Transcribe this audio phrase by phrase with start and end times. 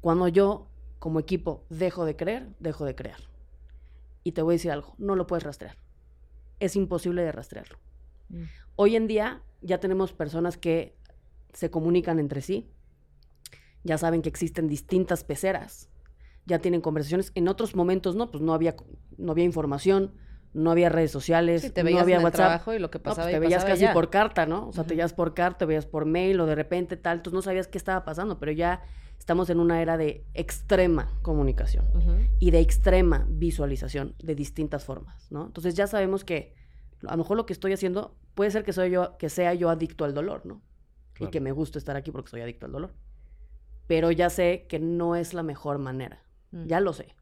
[0.00, 0.68] Cuando yo,
[0.98, 3.20] como equipo, dejo de creer, dejo de crear.
[4.24, 5.76] Y te voy a decir algo, no lo puedes rastrear.
[6.58, 7.78] Es imposible de rastrearlo.
[8.28, 8.42] Mm.
[8.76, 10.94] Hoy en día ya tenemos personas que
[11.52, 12.70] se comunican entre sí,
[13.82, 15.88] ya saben que existen distintas peceras,
[16.46, 17.32] ya tienen conversaciones.
[17.34, 18.76] En otros momentos no, pues no había,
[19.16, 20.12] no había información,
[20.52, 22.46] no había redes sociales, Sí, te no había en el WhatsApp.
[22.46, 23.92] trabajo y lo que No, pues, pasaba te veías pasaba casi ya.
[23.92, 24.68] por carta, ¿no?
[24.68, 27.34] O sea, te veías por carta, te veías por mail o de repente tal, entonces
[27.34, 28.82] no sabías qué estaba pasando, pero ya
[29.20, 31.84] estamos en una era de extrema comunicación
[32.40, 35.46] y de extrema visualización de distintas formas, ¿no?
[35.46, 36.54] Entonces ya sabemos que
[37.06, 39.68] a lo mejor lo que estoy haciendo puede ser que soy yo que sea yo
[39.68, 40.62] adicto al dolor, ¿no?
[41.12, 41.28] Claro.
[41.28, 42.94] Y que me gusta estar aquí porque soy adicto al dolor.
[43.86, 46.22] Pero ya sé que no es la mejor manera.
[46.50, 46.66] Mm.
[46.66, 47.14] Ya lo sé.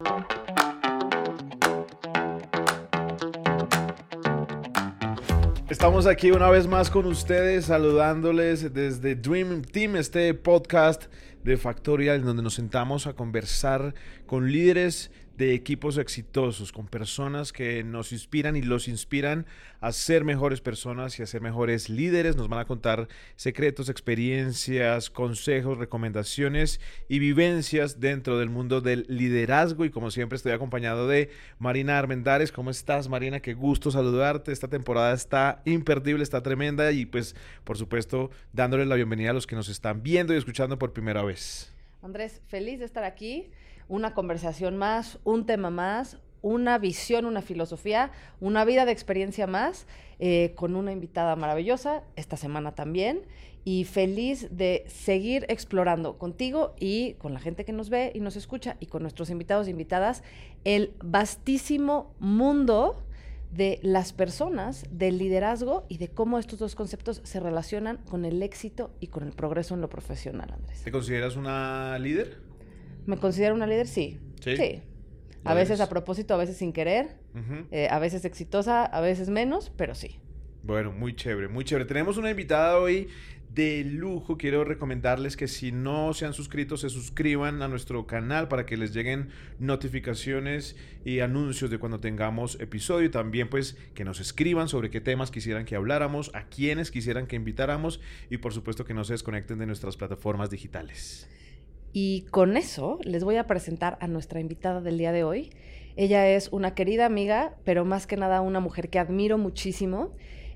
[5.69, 11.07] Estamos aquí una vez más con ustedes, saludándoles desde Dream Team, este podcast
[11.49, 13.95] de Factorial, en donde nos sentamos a conversar
[14.27, 19.47] con líderes de equipos exitosos, con personas que nos inspiran y los inspiran
[19.81, 22.35] a ser mejores personas y a ser mejores líderes.
[22.35, 29.85] Nos van a contar secretos, experiencias, consejos, recomendaciones y vivencias dentro del mundo del liderazgo.
[29.85, 31.31] Y como siempre estoy acompañado de
[31.61, 32.51] Marina Armendares.
[32.51, 33.39] ¿Cómo estás, Marina?
[33.39, 34.51] Qué gusto saludarte.
[34.51, 39.47] Esta temporada está imperdible, está tremenda y pues, por supuesto, dándoles la bienvenida a los
[39.47, 41.73] que nos están viendo y escuchando por primera vez.
[42.03, 43.51] Andrés, feliz de estar aquí.
[43.89, 49.87] Una conversación más, un tema más, una visión, una filosofía, una vida de experiencia más,
[50.19, 53.23] eh, con una invitada maravillosa, esta semana también.
[53.65, 58.37] Y feliz de seguir explorando contigo y con la gente que nos ve y nos
[58.37, 60.23] escucha y con nuestros invitados e invitadas
[60.65, 63.03] el vastísimo mundo
[63.51, 68.43] de las personas, del liderazgo y de cómo estos dos conceptos se relacionan con el
[68.43, 70.83] éxito y con el progreso en lo profesional, Andrés.
[70.83, 72.48] ¿Te consideras una líder?
[73.09, 73.87] ¿Me considero una líder?
[73.87, 74.19] Sí.
[74.41, 74.83] Sí.
[75.43, 75.81] A veces eres.
[75.81, 77.17] a propósito, a veces sin querer,
[77.71, 80.19] eh, a veces exitosa, a veces menos, pero sí.
[80.63, 81.87] Bueno, muy chévere, muy chévere.
[81.87, 83.09] Tenemos una invitada hoy
[83.55, 84.37] de lujo.
[84.37, 88.77] Quiero recomendarles que si no se han suscrito, se suscriban a nuestro canal para que
[88.77, 93.07] les lleguen notificaciones y anuncios de cuando tengamos episodio.
[93.07, 97.27] Y también pues que nos escriban sobre qué temas quisieran que habláramos, a quiénes quisieran
[97.27, 101.27] que invitáramos y por supuesto que no se desconecten de nuestras plataformas digitales.
[101.93, 105.51] Y con eso les voy a presentar a nuestra invitada del día de hoy.
[105.97, 110.13] Ella es una querida amiga, pero más que nada una mujer que admiro muchísimo.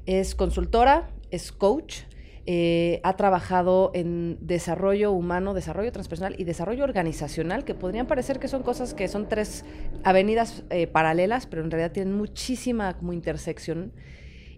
[0.06, 2.02] Es consultora, es coach,
[2.44, 8.48] eh, ha trabajado en desarrollo humano, desarrollo transpersonal y desarrollo organizacional, que podrían parecer que
[8.48, 9.64] son cosas que son tres
[10.02, 13.92] avenidas eh, paralelas, pero en realidad tienen muchísima como intersección.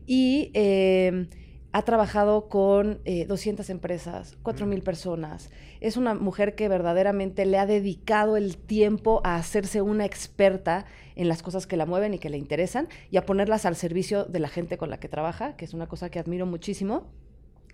[0.06, 1.28] Y eh,
[1.76, 5.50] ha trabajado con eh, 200 empresas, 4.000 personas.
[5.80, 10.84] Es una mujer que verdaderamente le ha dedicado el tiempo a hacerse una experta
[11.16, 14.24] en las cosas que la mueven y que le interesan y a ponerlas al servicio
[14.24, 17.08] de la gente con la que trabaja, que es una cosa que admiro muchísimo.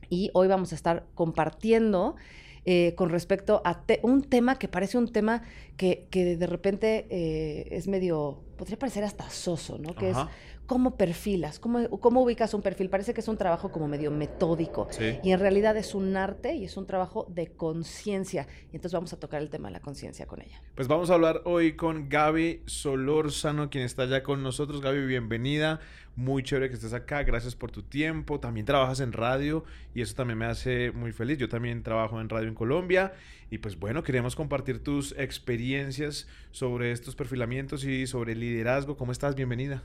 [0.08, 2.16] Y hoy vamos a estar compartiendo
[2.64, 5.42] eh, con respecto a te- un tema que parece un tema
[5.76, 9.94] que, que de repente eh, es medio, podría parecer hasta soso, ¿no?
[9.94, 10.22] Que Ajá.
[10.22, 12.88] es cómo perfilas, cómo, cómo ubicas un perfil.
[12.88, 14.86] Parece que es un trabajo como medio metódico.
[14.92, 15.19] Sí.
[15.25, 18.47] Y en realidad es un arte y es un trabajo de conciencia.
[18.70, 20.62] Y entonces vamos a tocar el tema de la conciencia con ella.
[20.76, 24.80] Pues vamos a hablar hoy con Gaby Solórzano, quien está ya con nosotros.
[24.80, 25.80] Gaby, bienvenida.
[26.14, 27.25] Muy chévere que estés acá.
[27.25, 28.38] Gracias por tu tiempo.
[28.38, 31.36] También trabajas en radio y eso también me hace muy feliz.
[31.38, 33.12] Yo también trabajo en radio en Colombia.
[33.50, 38.97] Y pues bueno, queremos compartir tus experiencias sobre estos perfilamientos y sobre liderazgo.
[38.97, 39.34] ¿Cómo estás?
[39.34, 39.82] Bienvenida.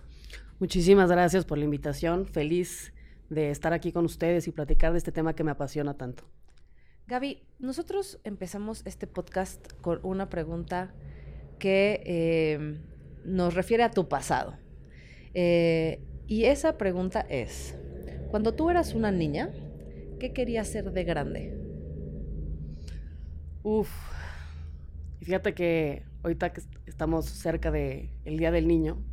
[0.59, 2.25] Muchísimas gracias por la invitación.
[2.25, 2.93] Feliz
[3.29, 6.23] de estar aquí con ustedes y platicar de este tema que me apasiona tanto.
[7.07, 10.93] Gaby, nosotros empezamos este podcast con una pregunta
[11.59, 12.79] que eh,
[13.25, 14.57] nos refiere a tu pasado.
[15.33, 17.77] Eh, y esa pregunta es,
[18.31, 19.51] cuando tú eras una niña,
[20.19, 21.61] ¿qué querías ser de grande?
[23.61, 23.89] Uf.
[25.19, 29.03] Y fíjate que ahorita que est- estamos cerca del Día del Niño,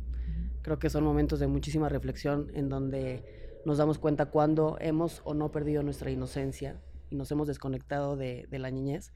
[0.63, 5.35] creo que son momentos de muchísima reflexión en donde nos damos cuenta cuando hemos o
[5.35, 6.81] no perdido nuestra inocencia
[7.11, 9.13] y nos hemos desconectado de, de la niñez.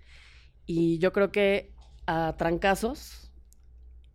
[0.65, 1.73] Y yo creo que
[2.05, 3.31] a trancazos,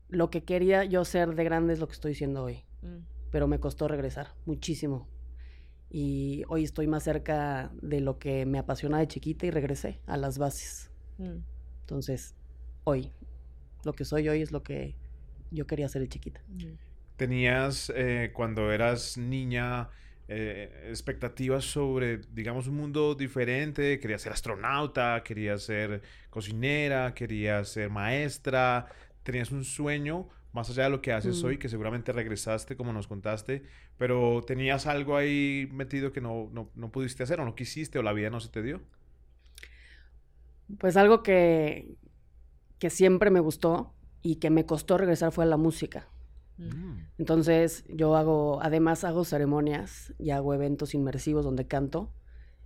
[0.09, 2.65] lo que quería yo ser de grande es lo que estoy siendo hoy,
[3.31, 5.09] pero me costó regresar muchísimo.
[5.91, 10.17] Y hoy estoy más cerca de lo que me apasiona de chiquita y regresé a
[10.17, 10.91] las bases.
[11.19, 11.41] Mm.
[11.81, 12.35] Entonces,
[12.85, 13.13] hoy,
[13.85, 14.97] lo que soy hoy es lo que
[15.51, 16.43] yo quería ser de chiquita.
[16.49, 16.92] Mm.
[17.23, 19.91] ¿Tenías, eh, cuando eras niña,
[20.27, 24.01] eh, expectativas sobre, digamos, un mundo diferente.
[24.01, 28.87] Querías ser astronauta, querías ser cocinera, querías ser maestra.
[29.23, 31.59] Tenías un sueño más allá de lo que haces hoy, mm.
[31.61, 33.63] que seguramente regresaste como nos contaste,
[33.99, 38.03] pero tenías algo ahí metido que no, no, no, pudiste hacer o no quisiste o
[38.03, 38.81] la vida no se te dio.
[40.77, 41.95] Pues algo que,
[42.81, 46.09] que siempre me gustó y que me costó regresar fue a la música.
[46.59, 46.99] Mm.
[47.19, 52.13] Entonces yo hago, además hago ceremonias y hago eventos inmersivos donde canto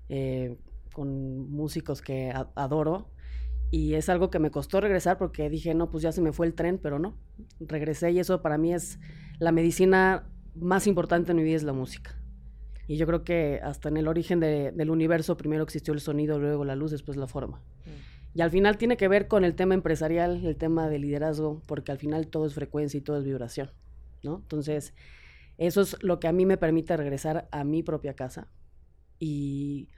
[0.08, 0.56] eh,
[0.92, 3.10] con músicos que adoro
[3.70, 6.46] y es algo que me costó regresar porque dije, no, pues ya se me fue
[6.46, 7.16] el tren, pero no,
[7.60, 8.98] regresé y eso para mí es
[9.38, 12.18] la medicina más importante en mi vida es la música.
[12.88, 16.64] Y yo creo que hasta en el origen del universo primero existió el sonido, luego
[16.64, 17.58] la luz, después la forma.
[17.58, 18.15] Mm.
[18.36, 21.90] Y al final tiene que ver con el tema empresarial, el tema de liderazgo, porque
[21.90, 23.70] al final todo es frecuencia y todo es vibración,
[24.22, 24.36] ¿no?
[24.42, 24.92] Entonces,
[25.56, 28.48] eso es lo que a mí me permite regresar a mi propia casa.
[29.18, 29.88] Y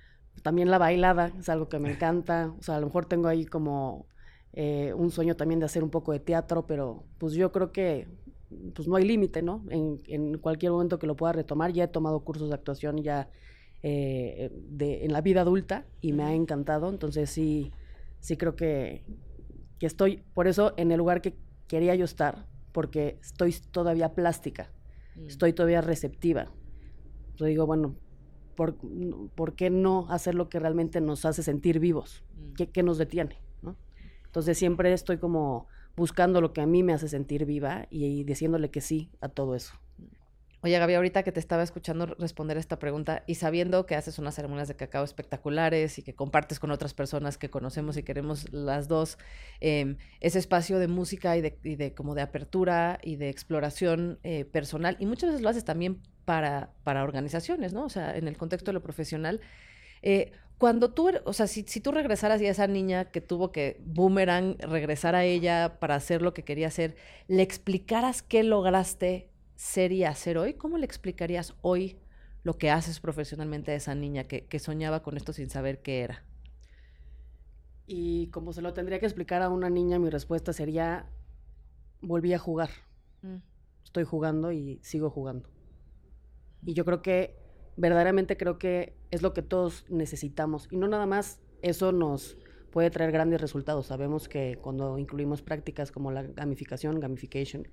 [0.44, 2.54] también la bailada es algo que me encanta.
[2.60, 4.06] O sea, a lo mejor tengo ahí como
[4.52, 8.06] eh, un sueño también de hacer un poco de teatro, pero pues yo creo que
[8.72, 9.64] pues no hay límite, ¿no?
[9.68, 11.72] En, en, cualquier momento que lo pueda retomar.
[11.72, 13.30] Ya he tomado cursos de actuación ya
[13.82, 16.88] eh, de, en la vida adulta y me ha encantado.
[16.88, 17.72] Entonces sí,
[18.20, 19.04] sí creo que,
[19.78, 21.36] que estoy, por eso, en el lugar que
[21.66, 24.70] quería yo estar, porque estoy todavía plástica,
[25.16, 25.26] mm.
[25.26, 26.52] estoy todavía receptiva.
[27.36, 27.96] Yo digo, bueno,
[28.56, 32.24] ¿por, qué no hacer lo que realmente nos hace sentir vivos?
[32.36, 32.64] Mm.
[32.72, 33.40] ¿Qué, nos detiene?
[34.26, 38.70] Entonces siempre estoy como buscando lo que a mí me hace sentir viva y, diciéndole
[38.70, 39.74] que sí a todo eso.
[40.60, 44.34] Oye, Gaby, ahorita que te estaba escuchando responder esta pregunta y sabiendo que haces unas
[44.34, 48.88] ceremonias de cacao espectaculares y que compartes con otras personas que conocemos y queremos las
[48.88, 49.18] dos
[49.60, 54.96] em, ese espacio de música y de, como de apertura y de exploración eh, personal
[54.98, 57.84] y muchas veces lo haces también para, para organizaciones, ¿no?
[57.84, 59.40] O sea, en el contexto de lo profesional.
[60.02, 63.20] Eh, cuando tú, er, o sea, si, si, tú regresaras y a esa niña que
[63.20, 66.96] tuvo que boomerang regresar a ella para hacer lo que quería hacer,
[67.28, 69.27] le explicaras qué lograste
[69.58, 71.98] ser y hacer hoy, ¿cómo le explicarías hoy
[72.44, 76.02] lo que haces profesionalmente a esa niña que, que soñaba con esto sin saber qué
[76.02, 76.24] era?
[77.88, 81.10] Y como se lo tendría que explicar a una niña, mi respuesta sería,
[82.00, 82.70] volví a jugar.
[83.22, 83.38] Mm.
[83.82, 85.50] Estoy jugando y sigo jugando.
[86.64, 87.36] Y yo creo que,
[87.76, 90.68] verdaderamente creo que es lo que todos necesitamos.
[90.70, 92.36] Y no nada más eso nos
[92.70, 93.86] puede traer grandes resultados.
[93.86, 97.68] Sabemos que cuando incluimos prácticas como la gamificación, gamification,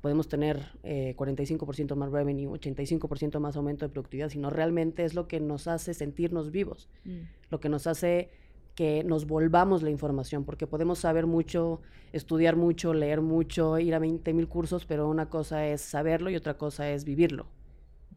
[0.00, 5.28] podemos tener 45% eh, más revenue, 85% más aumento de productividad, sino realmente es lo
[5.28, 7.20] que nos hace sentirnos vivos, mm.
[7.50, 8.30] lo que nos hace
[8.74, 13.98] que nos volvamos la información, porque podemos saber mucho, estudiar mucho, leer mucho, ir a
[13.98, 17.48] 20 mil cursos, pero una cosa es saberlo y otra cosa es vivirlo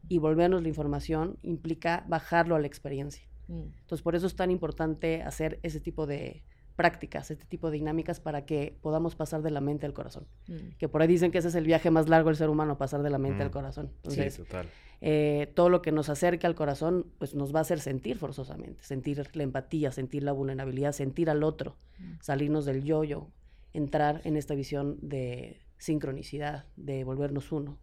[0.08, 3.24] y volvernos la información implica bajarlo a la experiencia.
[3.48, 3.62] Mm.
[3.80, 6.42] Entonces, por eso es tan importante hacer ese tipo de
[6.76, 10.26] prácticas, este tipo de dinámicas para que podamos pasar de la mente al corazón.
[10.46, 10.76] Mm.
[10.78, 13.02] Que por ahí dicen que ese es el viaje más largo del ser humano, pasar
[13.02, 13.52] de la mente al mm.
[13.52, 13.90] corazón.
[13.96, 14.68] Entonces, sí, total.
[15.00, 18.82] Eh, todo lo que nos acerque al corazón, pues nos va a hacer sentir forzosamente,
[18.82, 21.76] sentir la empatía, sentir la vulnerabilidad, sentir al otro,
[22.20, 23.28] salirnos del yo-yo,
[23.72, 27.78] entrar en esta visión de sincronicidad, de volvernos uno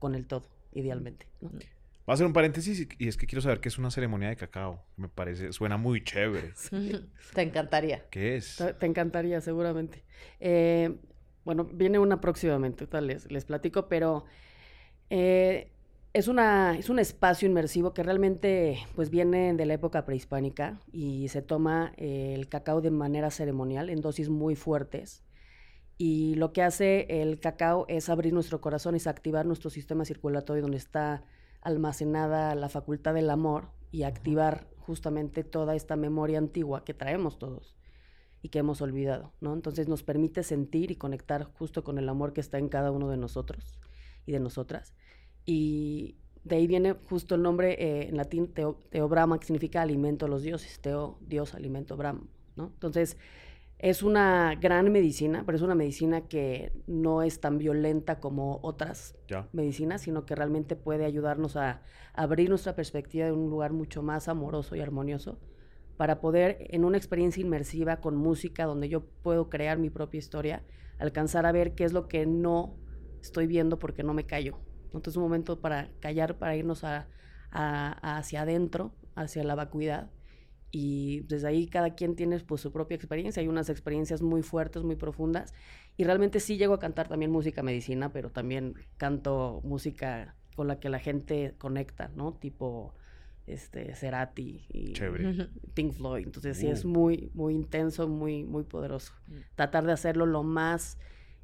[0.00, 1.26] con el todo idealmente.
[1.40, 1.50] ¿no?
[2.10, 4.34] Voy a hacer un paréntesis y, es que quiero saber qué es una ceremonia de
[4.34, 4.82] cacao.
[4.96, 6.54] Me parece, suena muy chévere.
[7.34, 8.04] Te encantaría.
[8.10, 8.60] ¿Qué es?
[8.80, 10.02] Te, encantaría, seguramente.
[10.40, 10.98] Eh,
[11.44, 14.24] bueno, viene una próximamente, tal les, les platico, pero
[15.08, 15.70] eh,
[16.12, 21.28] es, una, es un espacio inmersivo que realmente pues viene de la época prehispánica y
[21.28, 25.22] se toma eh, el cacao de manera ceremonial en dosis muy fuertes
[25.96, 30.62] y lo que hace el cacao es abrir nuestro corazón y activar nuestro sistema circulatorio
[30.62, 31.22] donde está
[31.60, 37.76] almacenada la facultad del amor y activar justamente toda esta memoria antigua que traemos todos
[38.42, 39.52] y que hemos olvidado, ¿no?
[39.52, 43.08] Entonces nos permite sentir y conectar justo con el amor que está en cada uno
[43.10, 43.78] de nosotros
[44.26, 44.94] y de nosotras.
[45.44, 50.26] Y de ahí viene justo el nombre eh, en latín teo, teobrama, que significa alimento
[50.26, 52.26] a los dioses, teo, Dios, alimento, brahma,
[52.56, 52.70] ¿no?
[52.74, 53.18] Entonces,
[53.82, 59.16] es una gran medicina, pero es una medicina que no es tan violenta como otras
[59.52, 61.80] medicinas, sino que realmente puede ayudarnos a,
[62.12, 65.40] abrir nuestra perspectiva de un lugar mucho más amoroso y armonioso
[65.96, 70.62] para poder, en una experiencia inmersiva con música, donde yo puedo crear mi propia historia,
[70.98, 72.76] alcanzar a ver qué es lo que no
[73.22, 74.58] estoy viendo porque no me callo.
[74.86, 77.08] Entonces es un momento para callar, para irnos a,
[77.50, 80.10] hacia adentro, hacia la vacuidad
[80.72, 84.82] y desde ahí cada quien tiene pues su propia experiencia, hay unas experiencias muy fuertes,
[84.82, 85.52] muy profundas
[85.96, 90.78] y realmente sí llego a cantar también música medicina, pero también canto música con la
[90.78, 92.34] que la gente conecta, ¿no?
[92.34, 92.94] Tipo
[93.46, 95.48] este Cerati y Chévere.
[95.74, 96.24] Pink Floyd.
[96.26, 96.88] Entonces sí es Uh.
[96.88, 99.12] muy, muy intenso, muy, muy poderoso.
[99.56, 100.98] Tratar de hacerlo lo más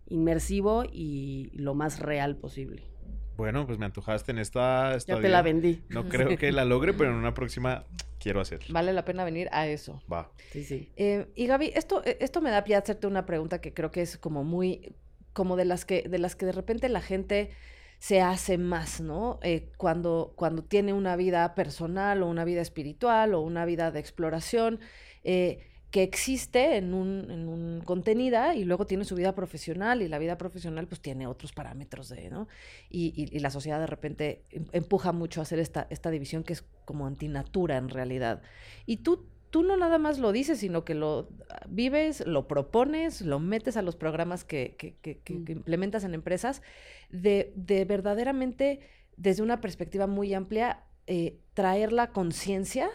[0.06, 2.85] inmersivo y lo más real posible.
[3.36, 4.90] Bueno, pues me antojaste en esta...
[4.90, 5.22] Ya estadía.
[5.22, 5.82] te la vendí.
[5.88, 7.84] No creo que la logre, pero en una próxima
[8.18, 8.60] quiero hacer.
[8.70, 10.00] Vale la pena venir a eso.
[10.12, 10.30] Va.
[10.52, 10.90] Sí, sí.
[10.96, 13.90] Eh, y Gaby, esto, eh, esto me da pie a hacerte una pregunta que creo
[13.90, 14.94] que es como muy,
[15.32, 17.50] como de las que, de las que de repente la gente
[17.98, 19.38] se hace más, ¿no?
[19.42, 24.00] Eh, cuando, cuando tiene una vida personal o una vida espiritual o una vida de
[24.00, 24.80] exploración
[25.24, 25.66] eh,
[25.96, 30.18] que existe en un, en un contenida y luego tiene su vida profesional y la
[30.18, 32.48] vida profesional pues tiene otros parámetros de, ¿no?
[32.90, 36.44] Y, y- y la sociedad de repente em- empuja mucho a hacer esta, esta división
[36.44, 38.42] que es como antinatura en realidad.
[38.84, 41.30] Y tú, tú no nada más lo dices, sino que lo
[41.66, 45.58] vives, lo propones, lo metes a los programas que, que- que- que- que Mm.
[45.60, 46.60] implementas en empresas,
[47.08, 48.80] de, de verdaderamente,
[49.16, 52.90] desde una perspectiva muy amplia, eh, traer la conciencia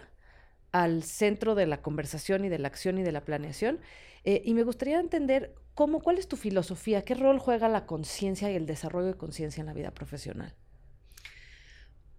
[0.72, 3.80] al centro de la conversación y de la acción y de la planeación.
[4.24, 8.52] Eh, y me gustaría entender cómo, cuál es tu filosofía, qué rol juega la conciencia
[8.52, 10.56] y el desarrollo de conciencia en la vida profesional.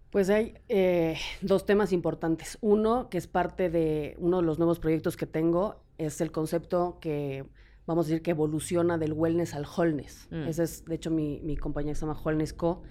[0.09, 2.57] Pues hay eh, dos temas importantes.
[2.61, 6.99] Uno, que es parte de uno de los nuevos proyectos que tengo, es el concepto
[6.99, 7.45] que
[7.87, 10.27] vamos a decir que evoluciona del wellness al wholeness.
[10.29, 10.47] Mm.
[10.47, 12.83] Esa es, de hecho, mi, mi compañía que se llama Wellness Co.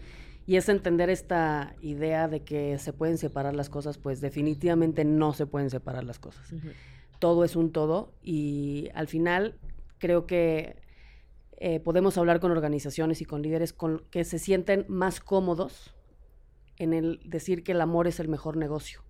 [0.46, 5.32] Y es entender esta idea de que se pueden separar las cosas, pues definitivamente no
[5.32, 6.52] se pueden separar las cosas.
[7.18, 9.58] Todo es un todo y al final
[9.98, 10.82] creo que
[11.58, 15.94] eh, podemos hablar con organizaciones y con líderes con, que se sienten más cómodos
[16.76, 19.02] en el decir que el amor es el mejor negocio.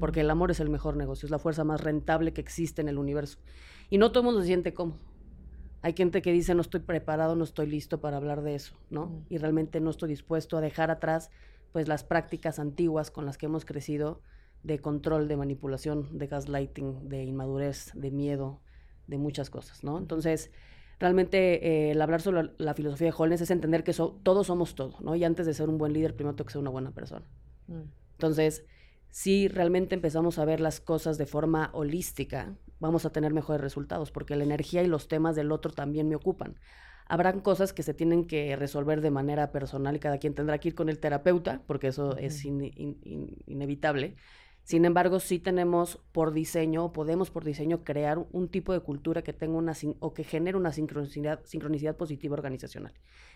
[0.00, 2.88] Porque el amor es el mejor negocio, es la fuerza más rentable que existe en
[2.88, 3.38] el universo.
[3.88, 4.98] Y no todo el mundo se siente cómodo.
[5.82, 9.06] Hay gente que dice no estoy preparado, no estoy listo para hablar de eso, ¿no?
[9.06, 9.26] Mm.
[9.30, 11.30] Y realmente no estoy dispuesto a dejar atrás
[11.72, 14.20] pues las prácticas antiguas con las que hemos crecido
[14.62, 18.60] de control, de manipulación, de gaslighting, de inmadurez, de miedo,
[19.06, 19.98] de muchas cosas, ¿no?
[19.98, 20.52] Entonces,
[21.00, 24.46] realmente eh, el hablar sobre la, la filosofía de Holmes es entender que so- todos
[24.46, 25.16] somos todo, ¿no?
[25.16, 27.26] Y antes de ser un buen líder, primero tengo que ser una buena persona.
[27.66, 27.82] Mm.
[28.12, 28.64] Entonces,
[29.12, 34.10] si realmente empezamos a ver las cosas de forma holística, vamos a tener mejores resultados,
[34.10, 36.58] porque la energía y los temas del otro también me ocupan.
[37.06, 40.68] Habrán cosas que se tienen que resolver de manera personal y cada quien tendrá que
[40.68, 44.16] ir con el terapeuta, porque eso es in- in- in- inevitable.
[44.62, 49.34] Sin embargo, sí tenemos por diseño, podemos por diseño crear un tipo de cultura que
[49.34, 52.94] tenga una o que genere una sincronicidad, sincronicidad positiva organizacional,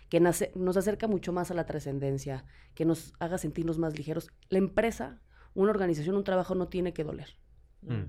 [0.09, 4.31] que nace- nos acerca mucho más a la trascendencia, que nos haga sentirnos más ligeros.
[4.49, 5.21] La empresa,
[5.61, 7.29] una organización, un trabajo no tiene que doler.
[7.81, 8.03] Mm.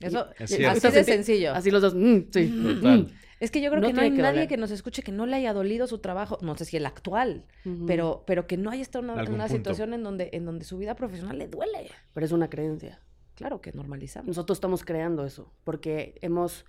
[0.00, 1.52] Eso, Es así de sencillo.
[1.52, 2.62] Así los dos, mm, sí.
[2.74, 3.08] Total.
[3.38, 4.48] Es que yo creo No que no hay que nadie doler.
[4.48, 7.46] que nos escuche que no le haya dolido su trabajo, no sé si el actual,
[7.86, 9.56] pero, pero que no haya estado en una, Algún una punto.
[9.58, 11.90] situación en donde, en donde su vida profesional le duele.
[12.12, 13.00] Pero es una creencia.
[13.34, 14.26] Claro que normalizamos.
[14.28, 16.66] Nosotros estamos creando eso, porque hemos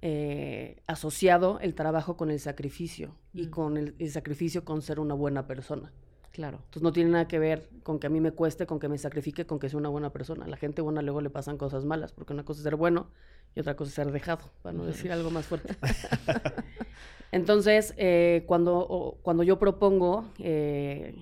[0.00, 3.50] eh, asociado el trabajo con el sacrificio y Mm.
[3.50, 5.92] con el, el sacrificio con ser una buena persona.
[6.38, 6.58] Claro.
[6.58, 8.96] Entonces no tiene nada que ver con que a mí me cueste, con que me
[8.96, 10.44] sacrifique, con que sea una buena persona.
[10.44, 13.08] A la gente buena luego le pasan cosas malas, porque una cosa es ser bueno
[13.56, 15.74] y otra cosa es ser dejado, para no decir algo más fuerte.
[17.32, 21.16] Entonces, eh, cuando, o- cuando yo propongo eh,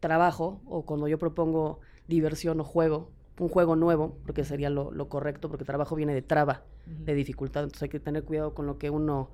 [0.00, 5.08] trabajo o cuando yo propongo diversión o juego, un juego nuevo, porque sería lo, lo
[5.08, 8.78] correcto, porque trabajo viene de traba, de dificultad, entonces hay que tener cuidado con lo
[8.78, 9.30] que uno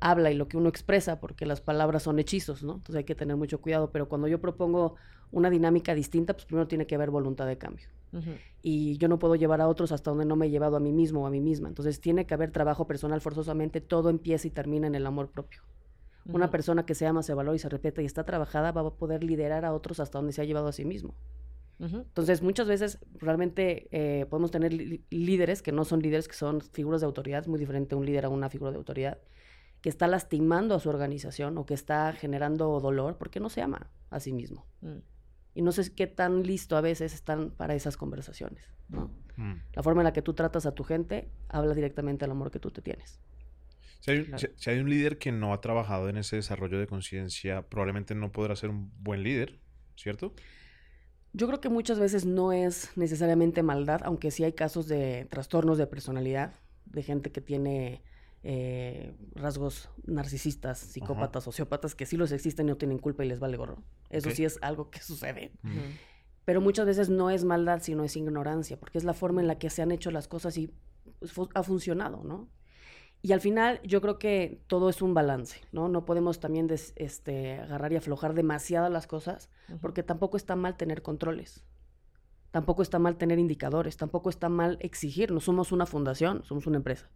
[0.00, 2.74] habla y lo que uno expresa, porque las palabras son hechizos, ¿no?
[2.74, 4.96] Entonces hay que tener mucho cuidado, pero cuando yo propongo
[5.30, 7.88] una dinámica distinta, pues primero tiene que haber voluntad de cambio.
[8.62, 10.90] Y yo no puedo llevar a otros hasta donde no me he llevado a mí
[10.90, 11.68] mismo o a mí misma.
[11.68, 15.62] Entonces tiene que haber trabajo personal forzosamente, todo empieza y termina en el amor propio.
[16.32, 18.90] Una persona que se ama, se valora y se respeta y está trabajada va a
[18.90, 21.14] poder liderar a otros hasta donde se ha llevado a sí mismo.
[21.78, 24.72] Entonces, muchas veces realmente eh, podemos tener
[25.10, 28.24] líderes que no son líderes, que son figuras de autoridad, es muy diferente un líder
[28.24, 29.18] a una figura de autoridad,
[29.86, 33.88] que está lastimando a su organización o que está generando dolor porque no se ama
[34.10, 34.66] a sí mismo.
[34.80, 34.96] Mm.
[35.54, 39.12] Y no sé qué tan listo a veces están para esas conversaciones, ¿no?
[39.36, 39.52] Mm.
[39.74, 42.58] La forma en la que tú tratas a tu gente habla directamente del amor que
[42.58, 43.20] tú te tienes.
[44.00, 44.38] Si hay, Claro.
[44.40, 48.16] si- si hay un líder que no ha trabajado en ese desarrollo de conciencia, probablemente
[48.16, 49.60] no podrá ser un buen líder,
[49.94, 50.34] ¿cierto?
[51.32, 55.78] Yo creo que muchas veces no es necesariamente maldad, aunque sí hay casos de trastornos
[55.78, 56.54] de personalidad,
[56.86, 58.02] de gente que tiene
[58.48, 63.40] eh, rasgos narcisistas, psicópatas, sociópatas, que sí los existen y no tienen culpa y les
[63.40, 63.82] vale gorro.
[64.08, 65.50] Eso sí es algo que sucede.
[65.62, 65.70] Mm.
[66.44, 69.58] Pero muchas veces no es maldad, sino es ignorancia, porque es la forma en la
[69.58, 70.70] que se han hecho las cosas y
[71.18, 72.48] pues, fu- ha funcionado, ¿no?
[73.20, 75.88] Y al final yo creo que todo es un balance, ¿no?
[75.88, 79.48] No podemos también este, agarrar y aflojar demasiado las cosas,
[79.80, 81.64] porque tampoco está mal tener controles,
[82.52, 86.76] tampoco está mal tener indicadores, tampoco está mal exigir, no somos una fundación, somos una
[86.76, 87.08] empresa.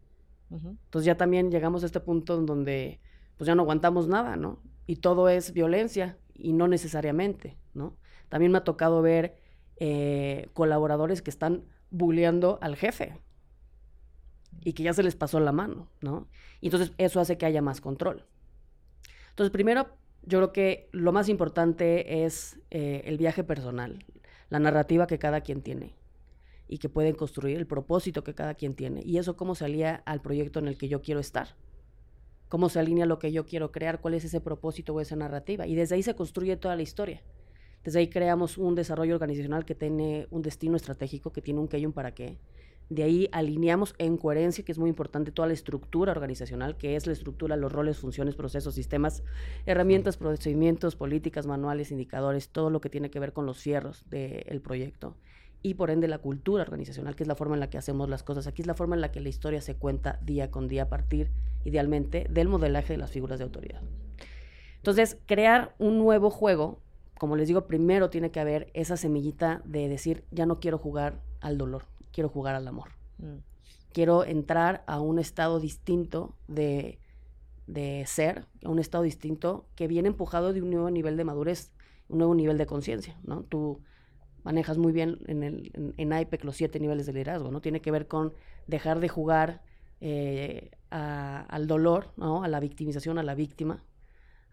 [0.51, 3.01] Entonces ya también llegamos a este punto en donde
[3.37, 4.59] pues ya no aguantamos nada, ¿no?
[4.87, 7.97] Y todo es violencia y no necesariamente, ¿no?
[8.29, 9.37] También me ha tocado ver
[9.77, 13.19] eh, colaboradores que están bulleando al jefe
[14.63, 16.29] y que ya se les pasó la mano, ¿no?
[16.61, 18.27] Y entonces eso hace que haya más control.
[19.31, 19.89] Entonces, primero,
[20.23, 24.05] yo creo que lo más importante es eh, el viaje personal,
[24.49, 26.00] la narrativa que cada quien tiene
[26.71, 29.03] y que pueden construir, el propósito que cada quien tiene.
[29.05, 31.57] Y eso cómo se alía al proyecto en el que yo quiero estar.
[32.49, 35.67] Cómo se alinea lo que yo quiero crear, cuál es ese propósito o esa narrativa.
[35.67, 37.23] Y desde ahí se construye toda la historia.
[37.83, 41.81] Desde ahí creamos un desarrollo organizacional que tiene un destino estratégico, que tiene un qué
[41.81, 42.39] y un para qué.
[42.89, 47.05] De ahí alineamos en coherencia, que es muy importante, toda la estructura organizacional, que es
[47.07, 49.25] la estructura, los roles, funciones, procesos, sistemas,
[49.67, 54.61] herramientas, procedimientos, políticas, manuales, indicadores, todo lo que tiene que ver con los fierros del
[54.61, 55.17] proyecto.
[55.63, 58.23] Y por ende la cultura organizacional, que es la forma en la que hacemos las
[58.23, 58.47] cosas.
[58.47, 60.89] Aquí es la forma en la que la historia se cuenta día con día a
[60.89, 61.31] partir,
[61.65, 63.83] idealmente, del modelaje de las figuras de autoridad.
[64.77, 66.81] Entonces, crear un nuevo juego
[67.21, 71.21] como les digo, primero tiene que haber esa semillita de decir, ya no quiero jugar
[71.43, 72.89] al dolor, quiero jugar al amor.
[73.19, 73.43] Mm.
[73.93, 76.99] Quiero entrar a un estado distinto de,
[78.07, 81.73] ser, a un estado distinto que viene empujado de un nuevo nivel de madurez,
[82.09, 83.43] un nuevo nivel de conciencia, ¿no?
[83.43, 83.83] Tú
[84.45, 87.61] manejas muy bien en, el, en, IPEC los siete niveles de liderazgo, ¿no?
[87.61, 88.33] Tiene que ver con
[88.67, 89.63] dejar de jugar
[90.01, 92.43] eh, al dolor, ¿no?
[92.43, 93.85] A la victimización, a la víctima,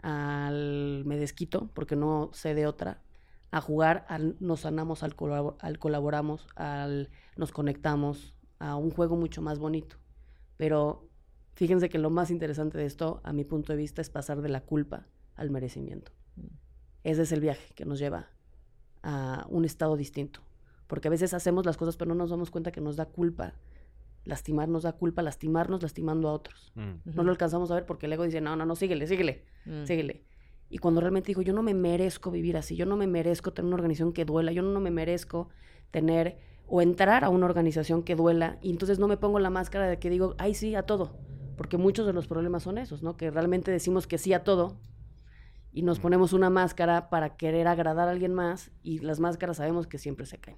[0.01, 3.01] al me desquito porque no sé de otra,
[3.51, 5.15] a jugar, al nos sanamos, al,
[5.59, 9.97] al colaboramos, al nos conectamos, a un juego mucho más bonito.
[10.57, 11.07] Pero
[11.53, 14.49] fíjense que lo más interesante de esto, a mi punto de vista, es pasar de
[14.49, 16.11] la culpa al merecimiento.
[16.35, 16.47] Mm.
[17.03, 18.29] Ese es el viaje que nos lleva
[19.07, 20.41] a un estado distinto.
[20.85, 23.55] Porque a veces hacemos las cosas, pero no nos damos cuenta que nos da culpa
[24.27, 26.71] lastimar nos da culpa, lastimarnos lastimando a otros.
[26.75, 27.15] Mm.
[27.15, 29.85] No lo alcanzamos a ver porque el ego dice, no, no, no, síguele, síguele, mm.
[29.85, 30.23] síguele.
[30.69, 33.67] Y cuando realmente digo, yo no me merezco vivir así, yo no me merezco tener
[33.67, 35.49] una organización que duela, yo no me merezco
[35.91, 39.87] tener o entrar a una organización que duela, y entonces no me pongo la máscara
[39.87, 41.15] de que digo, ay, sí, a todo,
[41.55, 43.15] porque muchos de los problemas son esos, ¿no?
[43.15, 44.75] Que realmente decimos que sí a todo
[45.77, 49.85] y nos ponemos una máscara para querer agradar a alguien más y las máscaras sabemos
[49.85, 50.57] que siempre se caen.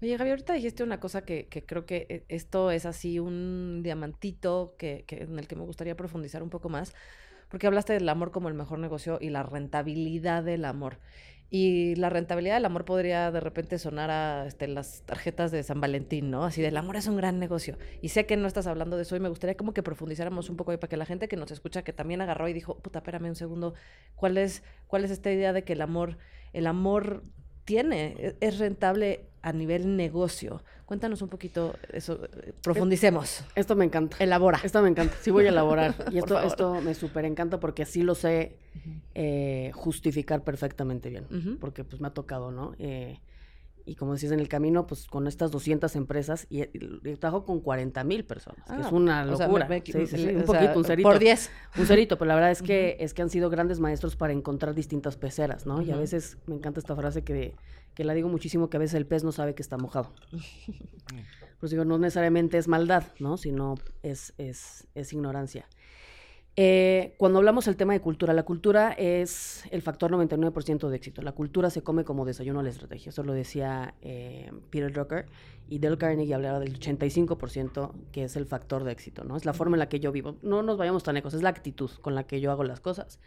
[0.00, 4.74] Oye, Javier, ahorita dijiste una cosa que, creo que eh, esto es así un diamantito
[4.78, 6.94] que, en el que me gustaría profundizar un poco más,
[7.50, 10.96] porque hablaste del amor como el mejor negocio y la rentabilidad del amor.
[11.50, 15.80] Y la rentabilidad del amor podría de repente sonar a este, las tarjetas de San
[15.80, 16.44] Valentín, ¿no?
[16.44, 17.78] Así del amor es un gran negocio.
[18.02, 20.56] Y sé que no estás hablando de eso y me gustaría como que profundizáramos un
[20.56, 22.98] poco ahí para que la gente que nos escucha, que también agarró y dijo, puta,
[22.98, 23.72] espérame un segundo,
[24.14, 26.18] ¿cuál es, cuál es esta idea de que el amor,
[26.52, 27.22] el amor
[27.68, 30.62] tiene, e, es rentable a nivel negocio.
[30.86, 33.44] Cuéntanos un poquito eso, eh, profundicemos.
[33.54, 34.16] Esto me encanta.
[34.20, 34.58] Elabora.
[34.64, 35.94] Esto me encanta, sí voy a elaborar.
[36.10, 38.56] y esto, esto me súper encanta porque así lo sé
[39.14, 41.26] eh, justificar perfectamente bien,
[41.60, 42.74] porque pues me ha tocado, ¿no?
[42.78, 43.20] Eh,
[43.88, 46.66] y como decías en el camino, pues con estas 200 empresas y,
[47.16, 49.66] trabajo con 40 mil personas, que es una locura.
[49.82, 51.08] sí, sí, un poquito, un cerito.
[51.08, 51.50] Por 10.
[51.78, 54.74] Un cerito, pero la verdad es que, es que han sido grandes maestros para encontrar
[54.74, 55.80] distintas peceras, ¿no?
[55.80, 57.56] Y a veces me encanta esta frase que,
[57.94, 60.12] que la digo muchísimo, que a veces el pez no sabe que está mojado.
[61.58, 63.38] pues digo, no necesariamente es maldad, ¿no?
[63.38, 65.66] Sino es, es, es ignorancia.
[66.60, 71.22] Eh, cuando hablamos del tema de cultura, la cultura es el factor 99% de éxito.
[71.22, 73.10] La cultura se come como desayuno a la estrategia.
[73.10, 75.26] Eso lo decía eh, Peter Drucker.
[75.68, 79.36] Y Dale Carnegie hablaba del 85% que es el factor de éxito, ¿no?
[79.36, 80.34] Es la forma en la que yo vivo.
[80.42, 83.20] No nos vayamos tan lejos, es la actitud con la que yo hago las cosas.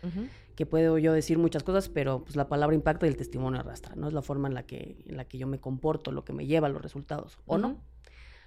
[0.57, 3.95] Que puedo yo decir muchas cosas, pero pues la palabra impacta y el testimonio arrastra,
[3.95, 4.09] ¿no?
[4.09, 6.47] Es la forma en la que, en la que yo me comporto, lo que me
[6.47, 7.79] lleva a los resultados, o no.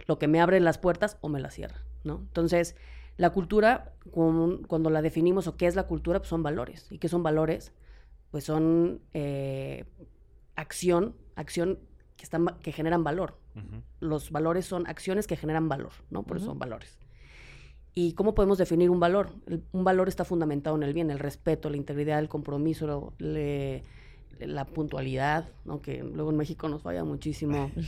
[0.06, 2.16] Lo que me abre las puertas o me las cierra, ¿no?
[2.16, 2.76] Entonces
[3.16, 6.90] la cultura, cuando la definimos o qué es la cultura, pues son valores.
[6.90, 7.72] ¿Y qué son valores?
[8.30, 9.84] Pues son eh,
[10.56, 11.78] acción, acción
[12.16, 13.38] que, están, que generan valor.
[14.00, 16.24] Los valores son acciones que generan valor, ¿no?
[16.24, 16.98] Por eso son valores.
[17.94, 19.30] ¿Y cómo podemos definir un valor?
[19.70, 25.48] un valor está fundamentado en el bien, el respeto, la integridad, el compromiso, la puntualidad,
[25.64, 25.80] ¿no?
[25.80, 27.70] que luego en México nos falla muchísimo.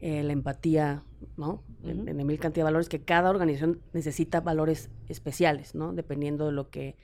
[0.00, 1.02] Eh, la empatía,
[1.38, 1.62] ¿no?
[1.82, 5.94] en, mil cantidad de valores que cada organización necesita valores especiales, ¿no?
[5.94, 6.96] Dependiendo de lo que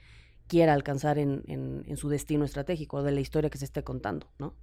[0.47, 4.53] quiera alcanzar en, su destino estratégico, de la historia que se esté contando, ¿no?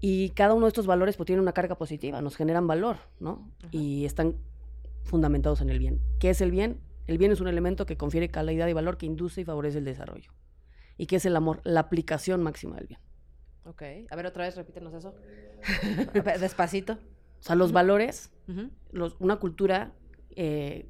[0.00, 3.50] Y cada uno de estos valores pues, tiene una carga positiva, nos generan valor, ¿no?
[3.72, 4.36] Y están
[5.02, 6.00] fundamentados en el bien.
[6.20, 6.78] ¿Qué es el bien?
[7.06, 9.84] El bien es un elemento que confiere calidad y valor que induce y favorece el
[9.84, 10.32] desarrollo.
[10.96, 11.60] ¿Y qué es el amor?
[11.64, 13.00] La aplicación máxima del bien.
[13.64, 13.82] Ok.
[14.10, 15.14] A ver, otra vez, repítenos eso.
[16.40, 16.98] Despacito.
[17.44, 18.32] O sea, los valores,
[18.90, 19.92] los- una cultura
[20.34, 20.88] eh,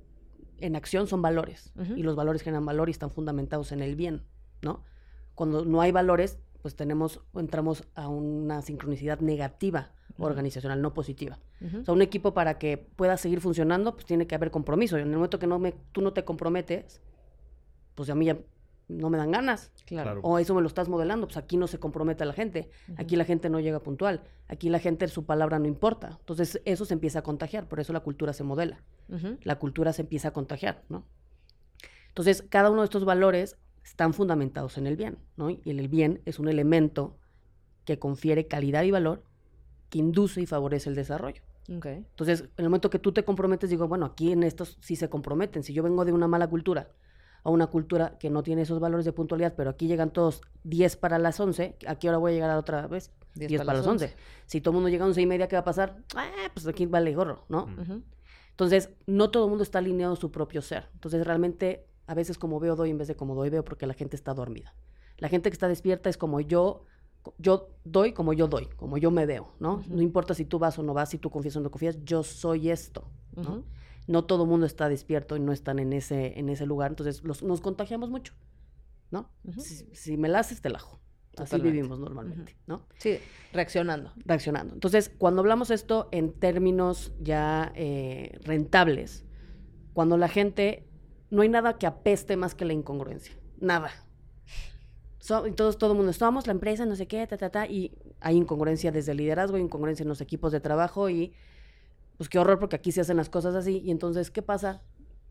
[0.59, 1.73] en acción son valores.
[1.97, 4.23] Y los valores generan valor y están fundamentados en el bien,
[4.63, 4.85] ¿no?
[5.35, 11.41] Cuando no hay valores, pues tenemos, entramos a una sincronicidad negativa organizacional, no positiva.
[11.81, 14.97] O sea, un equipo para que pueda seguir funcionando, pues tiene que haber compromiso.
[14.97, 17.01] Y en el momento que no me, tú no te comprometes,
[17.97, 18.39] pues a mí ya
[18.89, 19.73] no me dan ganas.
[19.87, 20.21] Claro.
[20.23, 22.71] O eso me lo estás modelando, pues aquí no se compromete la gente.
[22.97, 24.23] Aquí la gente no llega puntual.
[24.49, 26.17] Aquí la gente, su palabra no importa.
[26.21, 27.69] Entonces, eso se empieza a contagiar.
[27.69, 28.83] Por eso la cultura se modela.
[29.43, 31.05] La cultura se empieza a contagiar, ¿no?
[32.09, 35.51] Entonces, cada uno de estos valores están fundamentados en el bien, ¿no?
[35.51, 37.19] Y el bien es un elemento
[37.85, 39.25] que confiere calidad y valor,
[39.91, 41.43] que induce y favorece el desarrollo.
[41.75, 41.87] Ok.
[41.87, 45.09] Entonces, en el momento que tú te comprometes, digo, bueno, aquí en estos sí se
[45.09, 45.63] comprometen.
[45.63, 46.91] Si yo vengo de una mala cultura
[47.45, 50.97] a una cultura que no tiene esos valores de puntualidad, pero aquí llegan todos 10
[50.97, 53.13] para las 11, ¿a qué hora voy a llegar a otra vez?
[53.35, 54.15] 10 10, para para las las 11.
[54.47, 55.99] Si todo el mundo llega a 11 y media, ¿qué va a pasar?
[56.17, 57.67] Ah, pues aquí vale gorro, ¿no?
[57.67, 57.81] Mm.
[57.81, 58.03] Ujú.
[58.51, 60.89] Entonces, no todo el mundo está alineado a su propio ser.
[60.95, 63.95] Entonces, realmente, a veces como veo, doy en vez de como doy, veo porque la
[63.95, 64.75] gente está dormida.
[65.19, 66.85] La gente que está despierta es como yo,
[67.39, 69.83] yo doy como yo doy, como yo me veo, ¿no?
[69.89, 72.23] No importa si tú vas o no vas, si tú confías o no confías, yo
[72.23, 73.65] soy esto, ¿no?
[74.07, 77.23] No todo el mundo está despierto y no están en ese, en ese lugar, entonces
[77.25, 78.35] los- nos contagiamos mucho,
[79.11, 79.31] ¿no?
[79.63, 81.01] Si, si me la haces, te la hago.
[81.37, 82.87] Así vivimos normalmente, ¿no?
[82.99, 83.19] Sí,
[83.53, 84.13] reaccionando.
[84.25, 84.75] reaccionando.
[84.75, 89.25] Entonces, cuando hablamos esto en términos ya eh, rentables,
[89.95, 90.87] cuando la gente,
[91.31, 93.91] no hay nada que apeste más que la incongruencia, nada.
[95.19, 98.37] So- todo el mundo, somos la empresa, no sé qué, ta, ta, ta, y hay
[98.37, 101.33] incongruencia desde el liderazgo, hay incongruencia en los equipos de trabajo y
[102.17, 104.83] pues qué horror porque aquí se hacen las cosas así y entonces, ¿qué pasa?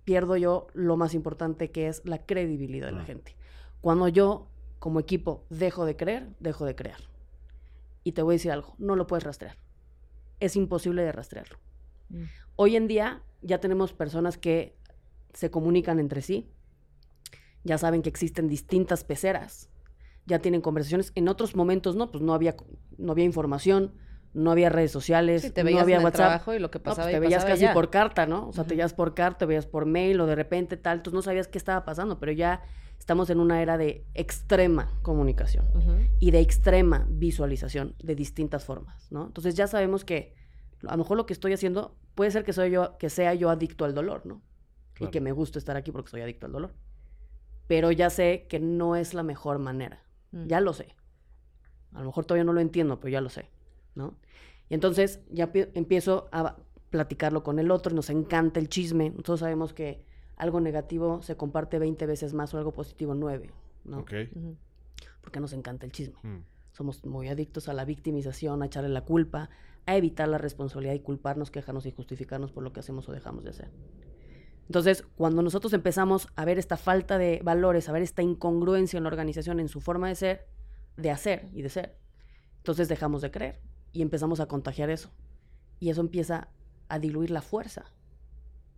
[0.03, 3.35] Pierdo yo lo más importante que es la credibilidad de la gente.
[3.81, 4.47] Cuando yo,
[4.79, 6.99] como equipo, dejo de creer, dejo de crear.
[8.03, 9.57] Y te voy a decir algo, no lo puedes rastrear.
[10.39, 11.57] Es imposible de rastrearlo.
[12.09, 12.23] Mm.
[12.57, 14.77] Hoy en día ya tenemos personas que
[15.33, 16.49] se comunican entre sí,
[17.63, 19.69] ya saben que existen distintas peceras,
[20.25, 21.11] ya tienen conversaciones.
[21.15, 22.55] En otros momentos no, pues no había,
[22.97, 23.93] no había información,
[24.33, 26.15] no había redes sociales, Sí, te no había en el WhatsApp.
[26.27, 27.73] trabajo y lo que No, pues pasaba te y veías pasaba casi ya.
[27.73, 28.47] por carta, ¿no?
[28.47, 31.15] O sea, te veías por carta, te veías por mail o de repente tal, entonces
[31.15, 32.61] no sabías qué estaba pasando, pero ya
[32.97, 35.65] estamos en una era de extrema comunicación
[36.19, 39.25] y de extrema visualización de distintas formas, ¿no?
[39.27, 40.33] Entonces ya sabemos que
[40.87, 43.49] a lo mejor lo que estoy haciendo puede ser que soy yo, que sea yo
[43.49, 44.41] adicto al dolor, ¿no?
[44.93, 45.09] Claro.
[45.09, 46.73] Y que me gusta estar aquí porque soy adicto al dolor.
[47.67, 50.03] Pero ya sé que no es la mejor manera.
[50.31, 50.45] Mm.
[50.47, 50.95] Ya lo sé.
[51.93, 53.49] A lo mejor todavía no lo entiendo, pero ya lo sé,
[53.95, 54.15] ¿no?
[54.69, 56.57] Y entonces ya pi- empiezo a
[56.89, 59.09] platicarlo con el otro, y nos encanta el chisme.
[59.09, 60.03] Nosotros sabemos que
[60.37, 63.49] algo negativo se comparte 20 veces más o algo positivo 9,
[63.85, 63.99] ¿no?
[63.99, 64.13] Ok.
[65.21, 66.15] Porque nos encanta el chisme.
[66.23, 66.43] Mm.
[66.71, 69.49] Somos muy adictos a la victimización, a echarle la culpa,
[69.85, 73.43] a evitar la responsabilidad y culparnos, quejarnos y justificarnos por lo que hacemos o dejamos
[73.43, 73.69] de hacer.
[74.67, 79.03] Entonces, cuando nosotros empezamos a ver esta falta de valores, a ver esta incongruencia en
[79.03, 80.47] la organización, en su forma de ser,
[80.95, 81.97] de hacer y de ser,
[82.57, 83.59] entonces dejamos de creer
[83.93, 85.09] y empezamos a contagiar eso.
[85.79, 86.49] Y eso empieza
[86.89, 87.85] a diluir la fuerza.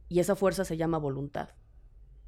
[0.10, 1.50] Y esa fuerza se llama voluntad.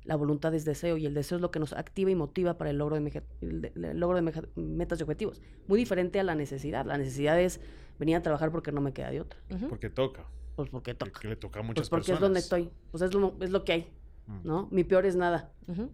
[0.03, 2.69] La voluntad es deseo y el deseo es lo que nos activa y motiva para
[2.69, 5.41] el logro de, el de- el logro de metas y objetivos.
[5.67, 6.85] Muy diferente a la necesidad.
[6.85, 7.59] La necesidad es
[7.99, 9.39] venir a trabajar porque no me queda de otra.
[9.69, 10.25] Porque toca.
[10.55, 11.19] Pues porque Que, toca.
[11.19, 12.17] que le toca a muchas Pues porque personas.
[12.17, 12.69] es donde estoy.
[12.91, 13.93] Pues es lo, es lo que hay,
[14.27, 14.39] Mm.
[14.47, 14.67] ¿no?
[14.71, 15.51] Mi peor es nada.
[15.67, 15.91] Ujú.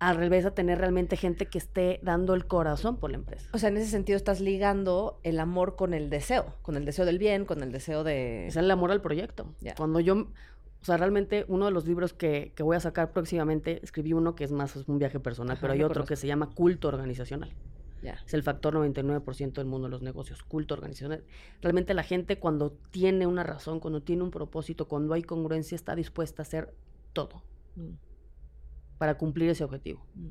[0.00, 3.48] Al revés, a tener realmente gente que esté dando el corazón por la empresa.
[3.52, 7.04] O sea, en ese sentido estás ligando el amor con el deseo, con el deseo
[7.04, 8.46] del bien, con el deseo de...
[8.46, 9.54] Es el amor al proyecto.
[9.76, 13.80] Cuando yo, o sea, realmente uno de los libros que, que voy a sacar próximamente,
[13.82, 16.08] escribí uno que es más es un viaje personal, Ajá, pero hay otro conozco.
[16.08, 17.52] que se llama culto organizacional.
[18.02, 21.22] Es el factor 99% del mundo de los negocios, culto organizacional.
[21.60, 25.94] Realmente la gente cuando tiene una razón, cuando tiene un propósito, cuando hay congruencia, está
[25.94, 26.74] dispuesta a hacer
[27.12, 27.42] todo
[27.76, 28.09] Mm.
[29.00, 30.04] Para cumplir ese objetivo.
[30.14, 30.28] Mm.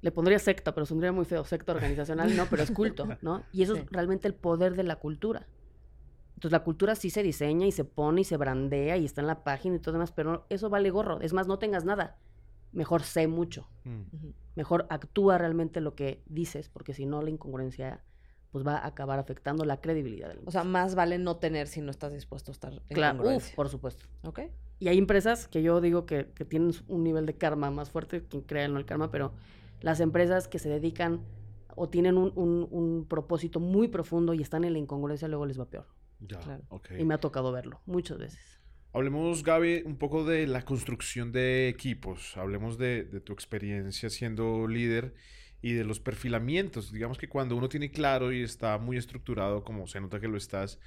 [0.00, 1.44] Le pondría secta, pero sonaría muy feo.
[1.44, 3.44] Secta organizacional, no, pero es culto, ¿no?
[3.52, 3.82] Y eso Sí.
[3.82, 5.46] es realmente el poder de la cultura.
[6.34, 9.28] Entonces la cultura sí se diseña y se pone y se brandea y está en
[9.28, 11.20] la página y todo demás, pero eso vale gorro.
[11.20, 12.16] Es más, no tengas nada.
[12.72, 13.68] Mejor sé mucho.
[13.84, 14.00] Mm.
[14.56, 18.02] Mejor actúa realmente lo que dices, porque si no la incongruencia
[18.50, 21.80] pues va a acabar afectando la credibilidad del O sea, más vale no tener si
[21.80, 24.04] no estás dispuesto a estar en claro, uf, por supuesto.
[24.24, 24.40] ¿Ok?
[24.82, 28.24] Y hay empresas que yo digo que, que tienen un nivel de karma más fuerte,
[28.28, 29.32] quien crea en el karma, pero
[29.80, 31.20] las empresas que se dedican
[31.76, 35.58] o tienen un, un- un propósito muy profundo y están en la incongruencia, luego les
[35.58, 35.86] va peor.
[36.20, 36.64] Ya, Claro.
[36.98, 38.60] Y me ha tocado verlo muchas veces.
[38.94, 42.36] Hablemos, Gaby, un poco de la construcción de equipos.
[42.36, 45.14] Hablemos de, de, tu experiencia siendo líder
[45.62, 46.92] y de los perfilamientos.
[46.92, 50.36] Digamos que cuando uno tiene claro y está muy estructurado, como se nota que lo
[50.36, 50.78] estás,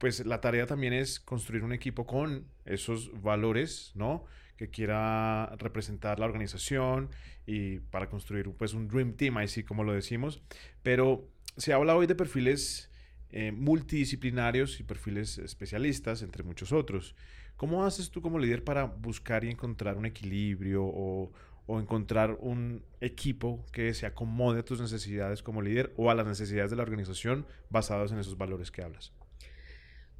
[0.00, 4.24] pues la tarea también es construir un equipo con esos valores, ¿no?
[4.56, 7.10] Que quiera representar la organización
[7.46, 10.42] y para construir pues un dream team, así como lo decimos.
[10.82, 12.90] Pero se habla hoy de perfiles
[13.30, 17.14] eh, multidisciplinarios y perfiles especialistas, entre muchos otros.
[17.56, 21.30] ¿Cómo haces tú como líder para buscar y encontrar un equilibrio o,
[21.68, 26.70] encontrar un equipo que se acomode a tus necesidades como líder o a las necesidades
[26.70, 29.12] de la organización basados en esos valores que hablas?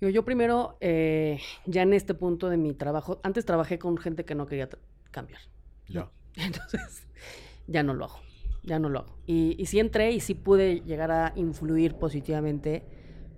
[0.00, 4.24] Yo, yo primero, eh, ya en este punto de mi trabajo, antes trabajé con gente
[4.24, 4.68] que no quería
[5.10, 5.40] cambiar.
[5.88, 6.10] Ya.
[6.36, 7.06] Entonces,
[7.66, 8.20] ya no lo hago,
[8.62, 9.16] ya no lo hago.
[9.26, 12.84] Y, y sí entré y sí pude llegar a influir positivamente,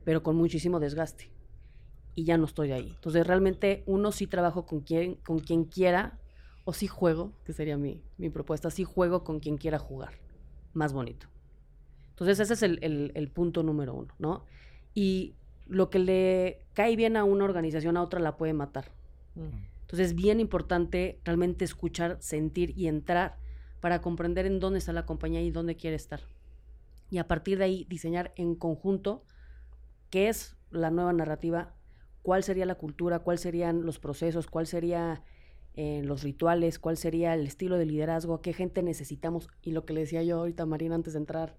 [0.04, 1.32] pero con muchísimo desgaste
[2.14, 2.92] y ya no estoy ahí.
[2.94, 6.18] Entonces realmente uno sí trabajo con quien, con quien quiera,
[6.64, 10.14] o sí juego, que sería mi, mi propuesta, sí juego con quien quiera jugar,
[10.74, 11.26] más bonito.
[12.10, 14.44] Entonces ese es el, el, punto número uno, ¿no?
[14.94, 15.34] Y
[15.66, 18.86] lo que le cae bien a una organización a otra la puede matar.
[19.34, 19.72] Mm.
[19.82, 23.36] Entonces es bien importante realmente escuchar, sentir y entrar
[23.80, 26.20] para comprender en dónde está la compañía y dónde quiere estar.
[27.10, 29.24] Y a partir de ahí diseñar en conjunto
[30.08, 31.74] qué es la nueva narrativa
[32.22, 35.20] cuál sería la cultura, cuáles serían los procesos, cuál serían
[35.74, 39.50] eh, los rituales, cuál sería el estilo de liderazgo, qué gente necesitamos.
[39.62, 41.56] Y lo que le decía yo ahorita a Marina antes de entrar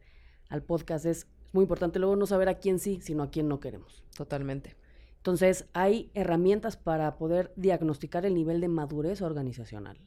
[0.49, 3.59] al podcast es muy importante luego no saber a quién sí, sino a quién no
[3.61, 4.03] queremos.
[4.17, 4.75] Totalmente.
[5.17, 9.97] Entonces, hay herramientas para poder diagnosticar el nivel de madurez organizacional.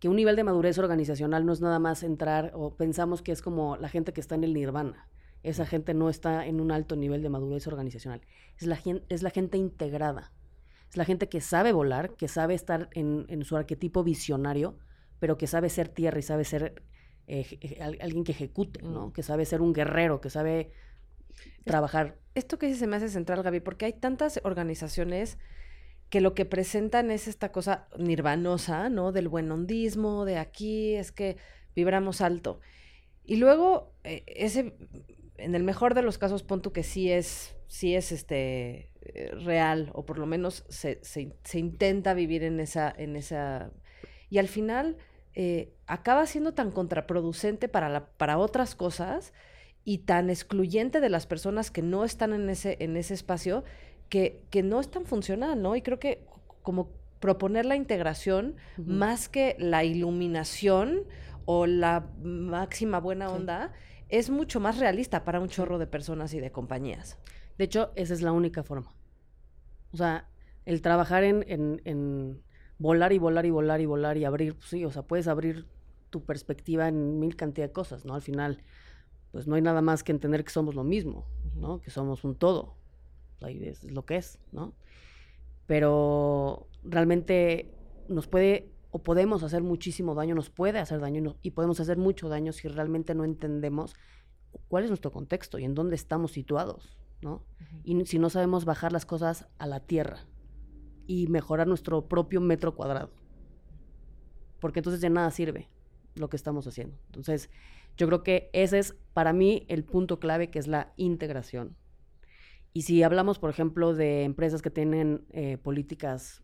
[0.00, 3.40] Que un nivel de madurez organizacional no es nada más entrar o pensamos que es
[3.40, 5.08] como la gente que está en el nirvana
[5.42, 8.20] esa gente no está en un alto nivel de madurez organizacional.
[8.56, 10.32] Es la, es la gente integrada.
[10.88, 14.76] Es la gente que sabe volar, que sabe estar en, su arquetipo visionario,
[15.18, 16.82] pero que sabe ser tierra y sabe ser
[17.40, 19.12] eh, alguien que ejecute, ¿no?
[19.12, 20.70] Que sabe ser un guerrero, que sabe
[21.64, 22.18] trabajar.
[22.34, 25.38] Esto que se me hace central, Gaby, porque hay tantas organizaciones
[26.10, 29.12] que lo que presentan es esta cosa nirvanosa, ¿no?
[29.12, 31.38] Del buen hondismo, de aquí, es que
[31.74, 32.60] vibramos alto.
[33.24, 34.74] Y luego, eh, ese
[35.38, 39.90] en el mejor de los casos, punto que sí es, sí es este, eh, real,
[39.94, 43.70] o por lo menos se, se, intenta vivir en esa, en esa...
[44.28, 44.98] Y al final
[45.34, 49.32] eh, acaba siendo tan contraproducente para, la, para otras cosas
[49.84, 53.64] y tan excluyente de las personas que no están en ese, en ese espacio
[54.08, 55.76] que, que no están funcionando, ¿no?
[55.76, 56.24] Y creo que
[56.62, 61.04] como proponer la integración más que la iluminación
[61.44, 63.72] o la máxima buena onda
[64.08, 67.18] es mucho más realista para un chorro de personas y de compañías.
[67.58, 68.92] De hecho, esa es la única forma.
[69.92, 70.28] O sea,
[70.64, 72.42] el trabajar en, en,
[72.78, 75.66] volar y volar y volar y volar y abrir, pues sí, o sea, puedes abrir
[76.10, 78.14] tu perspectiva en mil cantidad de cosas, ¿no?
[78.14, 78.58] Al final,
[79.30, 81.80] pues no hay nada más que entender que somos lo mismo, ¿no?
[81.80, 82.74] Que somos un todo.
[83.40, 84.74] Ahí es lo que es, ¿no?
[85.66, 87.72] Pero realmente
[88.08, 92.28] nos puede o podemos hacer muchísimo daño, nos puede hacer daño y, podemos hacer mucho
[92.28, 93.96] daño si realmente no entendemos
[94.68, 97.42] cuál es nuestro contexto y en dónde estamos situados, ¿no?
[97.84, 100.26] Y si no sabemos bajar las cosas a la tierra
[101.06, 103.10] y mejorar nuestro propio metro cuadrado.
[104.60, 105.68] Porque entonces de nada sirve
[106.14, 106.96] lo que estamos haciendo.
[107.06, 107.50] Entonces,
[107.96, 111.76] yo creo que ese es para mí el punto clave que es la integración.
[112.72, 116.42] Y si hablamos, por ejemplo, de empresas que tienen eh, políticas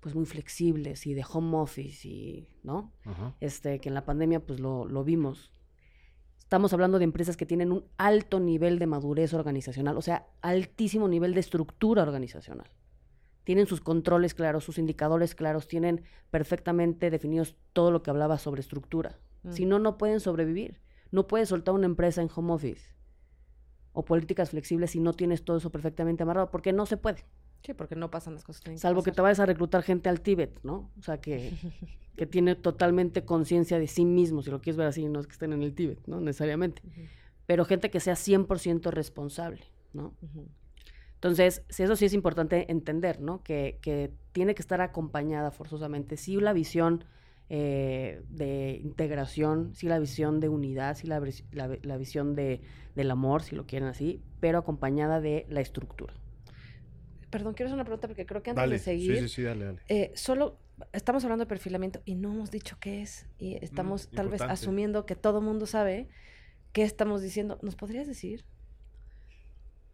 [0.00, 2.92] pues muy flexibles y de home office y, ¿no?
[3.40, 5.52] Este, que en la pandemia pues lo, lo, vimos.
[6.38, 11.08] Estamos hablando de empresas que tienen un alto nivel de madurez organizacional, o sea, altísimo
[11.08, 12.70] nivel de estructura organizacional.
[13.46, 18.60] Tienen sus controles claros, sus indicadores claros, tienen perfectamente definidos todo lo que hablaba sobre
[18.60, 19.20] estructura.
[19.44, 19.52] Mm.
[19.52, 20.80] Si no, no pueden sobrevivir.
[21.12, 22.90] No puedes soltar una empresa en home office
[23.92, 27.24] o políticas flexibles si no tienes todo eso perfectamente amarrado, porque no se puede.
[27.64, 28.80] Sí, porque no pasan las cosas.
[28.80, 30.90] Salvo que, te vayas a reclutar gente al Tíbet, ¿no?
[30.98, 31.52] O sea, que,
[32.16, 35.34] que tiene totalmente conciencia de sí mismo, si lo quieres ver así, no es que
[35.34, 36.20] estén en el Tíbet, ¿no?
[36.20, 36.82] Necesariamente.
[37.46, 40.14] Pero gente que sea 100% responsable, ¿no?
[41.26, 43.42] Entonces, eso sí es importante entender, ¿no?
[43.42, 46.16] Que, que, tiene que estar acompañada forzosamente.
[46.16, 47.04] Sí, la visión
[47.48, 51.20] eh, de integración, sí, la visión de unidad, sí, la,
[51.52, 52.60] la, la visión de,
[52.94, 56.14] del amor, si lo quieren así, pero acompañada de la estructura
[57.36, 59.16] perdón, quiero hacer una pregunta porque creo que antes de seguir.
[59.16, 59.78] Sí, sí, sí, dale, dale.
[59.88, 60.58] Eh, solo
[60.92, 63.26] estamos hablando de perfilamiento y no hemos dicho qué es.
[63.38, 66.08] Y mm, estamos tal vez asumiendo que todo mundo sabe
[66.72, 67.58] qué estamos diciendo.
[67.62, 68.44] ¿Nos podrías decir?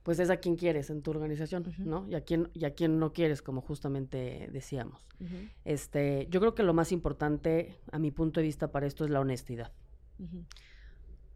[0.03, 1.65] Pues es a quien quieres en tu organización.
[1.79, 2.07] ¿no?
[2.09, 5.07] Y a quien, y a quien no quieres, como justamente decíamos.
[5.65, 9.11] Este, yo creo que lo más importante, a mi punto de vista, para esto es
[9.11, 9.73] la honestidad.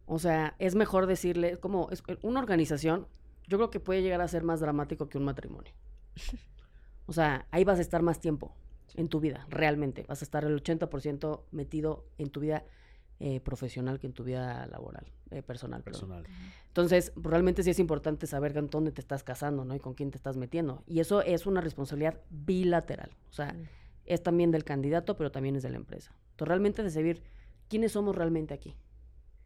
[0.05, 3.07] O sea, es mejor decirle, como es, una organización,
[3.47, 5.73] yo creo que puede llegar a ser más dramático que un matrimonio.
[7.05, 8.53] O sea, ahí vas a estar más tiempo
[8.95, 10.05] en tu vida, realmente.
[10.09, 12.65] Vas a estar el 80% metido en tu vida
[13.19, 15.81] eh, profesional que en tu vida laboral, eh, personal.
[15.83, 16.01] perdón.
[16.01, 16.25] Personal.
[16.67, 19.73] Entonces, pues, realmente sí es importante saber con dónde te estás casando, ¿no?
[19.75, 20.83] Y con quién te estás metiendo.
[20.85, 23.09] Y eso es una responsabilidad bilateral.
[23.29, 23.63] O sea, Mm.
[24.05, 26.11] es también del candidato, pero también es de la empresa.
[26.31, 27.23] Entonces, realmente de saber
[27.67, 28.75] quiénes somos realmente aquí.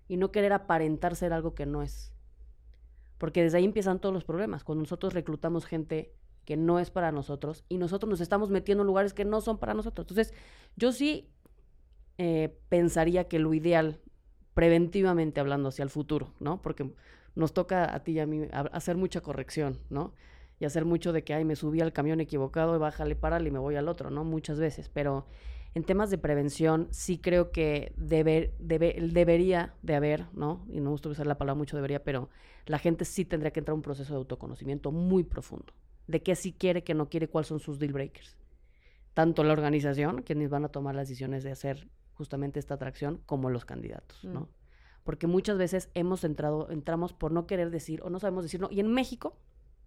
[0.10, 2.12] Y no querer aparentar ser algo que no es.
[3.18, 4.64] Porque desde ahí empiezan todos los problemas.
[4.66, 8.88] Cuando nosotros reclutamos gente que no es para nosotros y nosotros nos estamos metiendo en
[8.88, 10.04] lugares que no son para nosotros.
[10.10, 10.34] Entonces,
[10.76, 11.30] yo sí
[12.18, 14.00] eh, pensaría que lo ideal,
[14.54, 16.62] preventivamente hablando hacia el futuro, ¿no?
[16.62, 16.92] Porque
[17.36, 20.14] nos toca a ti y a mí hacer mucha corrección, ¿no?
[20.60, 23.52] Y hacer mucho de que, ay, me subí al camión equivocado y bájale, párale y
[23.52, 24.24] me voy al otro, ¿no?
[24.24, 24.90] Muchas veces.
[24.90, 25.26] Pero
[25.74, 30.66] en temas de prevención, sí creo que debe, debería de haber, ¿no?
[30.70, 32.30] Y no me gusta usar la palabra mucho debería, pero
[32.66, 35.74] la gente sí tendría que entrar a un proceso de autoconocimiento muy profundo.
[36.08, 38.36] De qué sí quiere, qué no quiere, cuáles son sus deal breakers.
[39.14, 41.88] Tanto la organización, quienes van a tomar las decisiones de hacer
[42.22, 44.42] justamente esta atracción, como los candidatos, ¿no?
[44.42, 44.48] Mm.
[45.04, 48.68] Porque muchas veces hemos entrado, entramos por no querer decir o no sabemos decir no.
[48.70, 49.36] Y en México,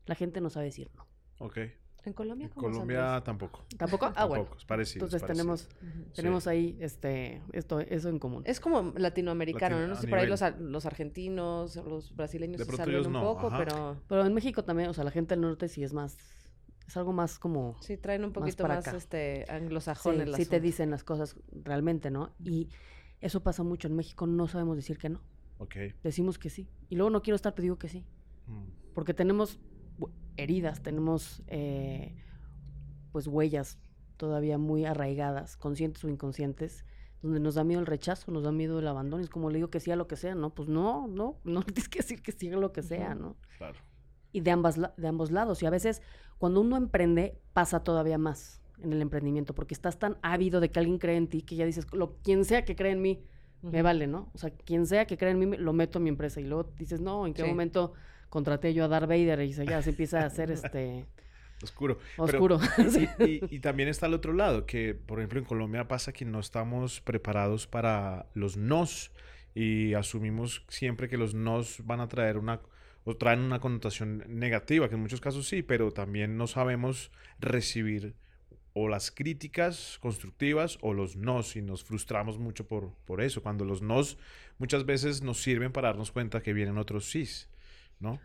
[0.07, 1.07] la gente no sabe decir no.
[1.38, 1.59] Ok.
[2.05, 3.62] ¿En Colombia En Colombia tampoco.
[3.79, 4.07] ¿Tampoco?
[4.16, 4.42] Ah, bueno.
[4.44, 5.07] Tampoco, es parecido.
[5.07, 5.68] es Entonces parecido.
[5.79, 8.42] tenemos, tenemos ahí este, esto, eso en común.
[8.44, 9.94] Es como latinoamericano, Latino- ¿no?
[9.94, 13.59] No sé, por ahí los, los argentinos, los brasileños se salen un no, poco, ajá.
[13.59, 16.18] pero Pero en México también, o sea, la gente del norte sí es más,
[16.87, 17.77] es algo más como...
[17.81, 18.97] sí traen un Más poquito para más, acá.
[18.97, 22.35] este Sí, anglosajón el sí te dicen las cosas realmente, ¿no?
[22.44, 22.68] Y
[23.20, 23.88] eso pasa mucho.
[23.88, 25.23] En México no sabemos decir que no.
[25.59, 25.77] Ok.
[26.03, 26.68] Decimos que sí.
[26.88, 28.05] Y luego no quiero estar, te digo que sí.
[28.47, 28.92] Mm.
[28.94, 29.59] Porque tenemos
[30.37, 32.14] heridas, tenemos eh,
[33.12, 33.79] pues huellas
[34.16, 36.85] todavía muy arraigadas, conscientes o inconscientes,
[37.23, 39.23] donde nos da miedo el rechazo, nos da miedo el abandono.
[39.23, 40.55] Es como le digo que sí a lo que sea, ¿no?
[40.55, 43.14] Pues no, no, no tienes que decir que sí a lo que sea.
[43.14, 43.37] ¿no?
[43.57, 43.79] Claro.
[44.33, 45.62] Y de, ambas, de ambos lados.
[45.62, 46.03] Y a veces
[46.38, 50.79] cuando uno emprende pasa todavía más en el emprendimiento, porque estás tan ávido de que
[50.79, 53.23] alguien cree en ti que ya dices, lo, quien sea que cree en mí,
[53.62, 54.31] me vale, ¿no?
[54.35, 56.40] O sea, quien sea que cree en mí, me- lo meto en mi empresa.
[56.40, 57.49] Y luego dices, no, ¿en qué Sí.
[57.49, 57.94] momento
[58.29, 59.40] contraté yo a Darth Vader?
[59.40, 61.07] Y se, ya se empieza a hacer este
[61.62, 61.99] Oscuro.
[62.18, 62.59] Oscuro.
[63.20, 66.40] Y- y también está el otro lado, que por ejemplo en Colombia pasa que no
[66.40, 69.12] estamos preparados para los nos
[69.55, 72.61] y asumimos siempre que los nos van a traer una
[73.04, 78.14] o traen una connotación negativa, que en muchos casos sí, pero también no sabemos recibir
[78.72, 83.64] o las críticas constructivas o los nos y nos frustramos mucho por, por eso, cuando
[83.64, 84.18] los nos
[84.58, 87.48] muchas veces nos sirven para darnos cuenta que vienen otros sís,
[88.00, 88.20] ¿no?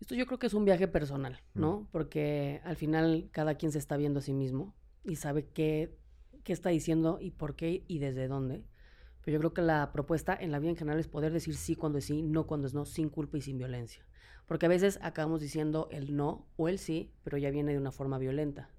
[0.00, 1.60] Esto yo creo que es un viaje personal, Mm.
[1.60, 1.88] ¿no?
[1.92, 4.74] Porque al final cada quien se está viendo a sí mismo
[5.04, 5.94] y sabe qué,
[6.42, 8.64] qué está diciendo y por qué y desde dónde.
[9.26, 11.74] Pero yo creo que la propuesta en la vida en general es poder decir sí
[11.74, 14.06] cuando es sí, no cuando es no, sin culpa y sin violencia.
[14.46, 17.90] Porque a veces acabamos diciendo el no o el sí, pero ya viene de una
[17.90, 18.70] forma violenta.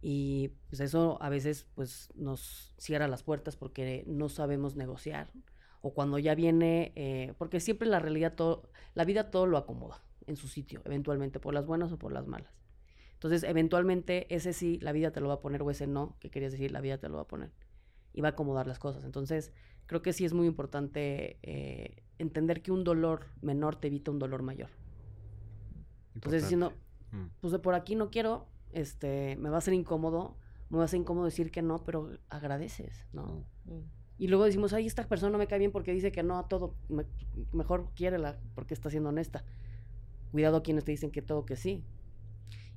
[0.00, 5.32] Y pues eso a veces pues nos cierra las puertas porque no sabemos negociar.
[5.80, 10.00] O cuando ya viene, eh, porque siempre la realidad, todo, la vida todo lo acomoda
[10.28, 12.54] en su sitio, eventualmente, por las buenas o por las malas.
[13.14, 16.30] Entonces, eventualmente, ese sí, la vida te lo va a poner, o ese no, que
[16.30, 17.50] querías decir, la vida te lo va a poner.
[18.12, 19.04] Y va a acomodar las cosas.
[19.04, 19.52] Entonces,
[19.86, 24.18] creo que sí es muy importante eh, entender que un dolor menor te evita un
[24.18, 24.70] dolor mayor.
[26.14, 26.72] Entonces, diciendo,
[27.12, 27.26] Mm.
[27.40, 30.36] pues de por aquí no quiero, este, me va a ser incómodo,
[30.68, 33.44] me va a ser incómodo decir que no, pero agradeces, ¿no?
[33.64, 33.80] Mm.
[34.18, 36.46] Y luego decimos, ay, esta persona no me cae bien porque dice que no a
[36.46, 37.06] todo, me-
[37.52, 39.44] mejor quiérela porque está siendo honesta.
[40.30, 41.82] Cuidado a quienes te dicen que todo que sí.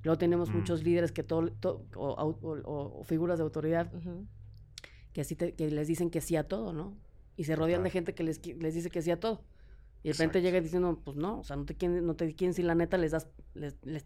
[0.03, 0.55] Luego tenemos Mm.
[0.57, 4.25] muchos líderes que todo, to- o, au- o- o figuras de autoridad Ujú.
[5.13, 6.97] Que así te- que les dicen que sí a todo, ¿no?
[7.37, 9.43] Y se rodean de gente que les, les dice que sí a todo.
[10.03, 10.39] Y de repente Exacto.
[10.39, 12.97] llega diciendo, pues no, o sea, no te quieren, no te quieren decir la neta,
[12.97, 14.05] les das, les, les-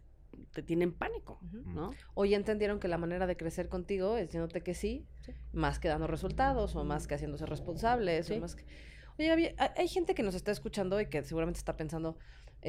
[0.51, 1.39] te tienen pánico.
[1.65, 1.91] ¿no?
[2.13, 5.05] O ya entendieron que la manera de crecer contigo es diciéndote que sí,
[5.53, 8.39] más que dando resultados, o más que haciéndose responsables, o Sí.
[8.39, 8.65] más que...
[9.17, 12.17] Oye, Gaby, hay hay gente que nos está escuchando y que seguramente está pensando,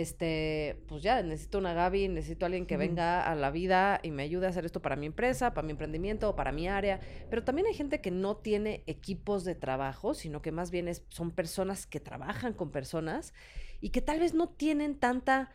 [0.00, 4.22] este, pues ya, necesito una Gaby, necesito alguien que venga a la vida y me
[4.22, 7.00] ayude a hacer esto para mi empresa, para mi emprendimiento o para mi área.
[7.30, 11.02] Pero también hay gente que no tiene equipos de trabajo, sino que más bien es-
[11.08, 13.34] son personas que trabajan con personas
[13.80, 15.50] y que tal vez no tienen tanta,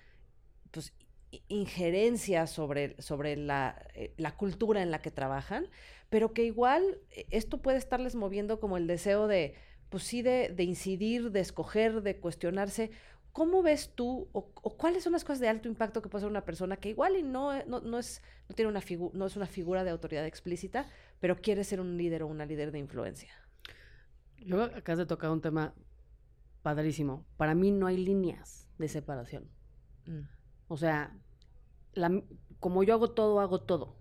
[0.72, 0.94] pues,
[1.48, 5.68] injerencia sobre, sobre la, eh, la cultura en la que trabajan,
[6.10, 9.56] pero que igual eh, esto puede estarles moviendo como el deseo de,
[9.90, 12.92] pues sí, de, de incidir, de escoger, de cuestionarse
[13.34, 14.46] ¿Cómo ves tú o,
[14.78, 17.24] cuáles son las cosas de alto impacto que puede ser una persona que igual y
[17.24, 18.82] no, no, es, no, tiene una
[19.14, 20.86] no es una figura de autoridad explícita,
[21.20, 23.32] pero quiere ser un líder o una líder de influencia?
[24.38, 25.74] Yo acá de tocar un tema
[26.62, 27.26] padrísimo.
[27.36, 29.50] Para mí no hay líneas de separación.
[30.06, 30.22] Mm.
[30.68, 31.18] O sea,
[32.60, 33.98] como yo hago todo, hago todo.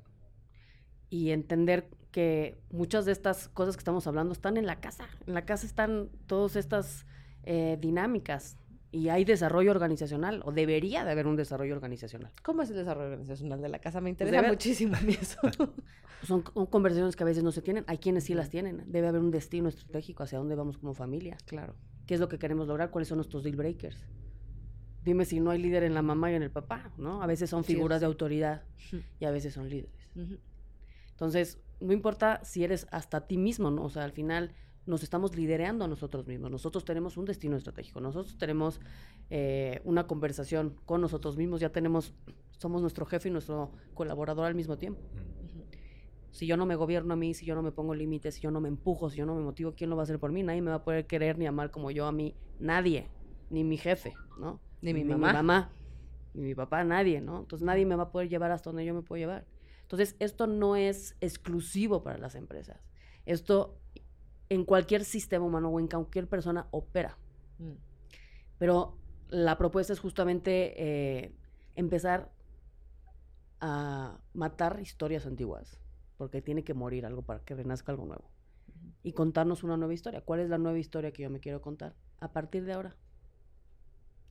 [1.08, 5.08] Y entender que muchas de estas cosas que estamos hablando están en la casa.
[5.26, 7.06] En la casa están todas estas
[7.44, 8.58] eh, dinámicas
[8.92, 12.30] y hay desarrollo organizacional, o debería de haber un desarrollo organizacional.
[12.42, 14.02] ¿Cómo es el desarrollo organizacional de la casa?
[14.02, 15.40] Me pues interesa muchísimo eso.
[16.22, 18.84] Son, conversaciones que a veces no se tienen, hay quienes sí las tienen.
[18.86, 21.38] Debe haber un destino estratégico hacia dónde vamos como familia.
[21.46, 21.74] Claro.
[22.06, 22.90] ¿Qué es lo que queremos lograr?
[22.90, 24.06] ¿Cuáles son nuestros deal breakers?
[25.04, 27.22] Dime si no hay líder en la mamá y en el papá, ¿no?
[27.22, 28.62] A veces son figuras de autoridad
[29.18, 30.10] y a veces son líderes.
[31.10, 33.84] Entonces, no importa si eres hasta ti mismo, ¿no?
[33.84, 34.52] O sea, al final
[34.86, 36.50] nos estamos liderando a nosotros mismos.
[36.50, 38.80] Nosotros tenemos un destino estratégico, nosotros tenemos
[39.30, 42.14] eh, una conversación con nosotros mismos, ya tenemos,
[42.58, 45.00] somos nuestro jefe y nuestro colaborador al mismo tiempo.
[46.32, 48.50] Si yo no me gobierno a mí, si yo no me pongo límites, si yo
[48.50, 50.42] no me empujo, si yo no me motivo, ¿quién lo va a hacer por mí?
[50.42, 53.08] Nadie me va a poder querer ni amar como yo a mí, nadie,
[53.50, 54.58] ni mi jefe, ¿no?
[54.80, 55.28] Ni, mi, mamá.
[55.28, 55.72] mi mamá,
[56.34, 57.40] ni mi papá, nadie, ¿no?
[57.40, 59.46] Entonces nadie me va a poder llevar hasta donde yo me puedo llevar.
[59.82, 62.82] Entonces, esto no es exclusivo para las empresas.
[63.26, 63.78] Esto
[64.52, 67.16] en cualquier sistema humano o en cualquier persona opera.
[67.58, 67.72] Mm.
[68.58, 68.98] Pero
[69.30, 71.34] la propuesta es justamente eh,
[71.74, 72.30] empezar
[73.60, 75.80] a matar historias antiguas,
[76.18, 78.30] porque tiene que morir algo para que renazca algo nuevo.
[79.02, 80.20] Y contarnos una nueva historia.
[80.20, 82.94] ¿Cuál es la nueva historia que yo me quiero contar a partir de ahora?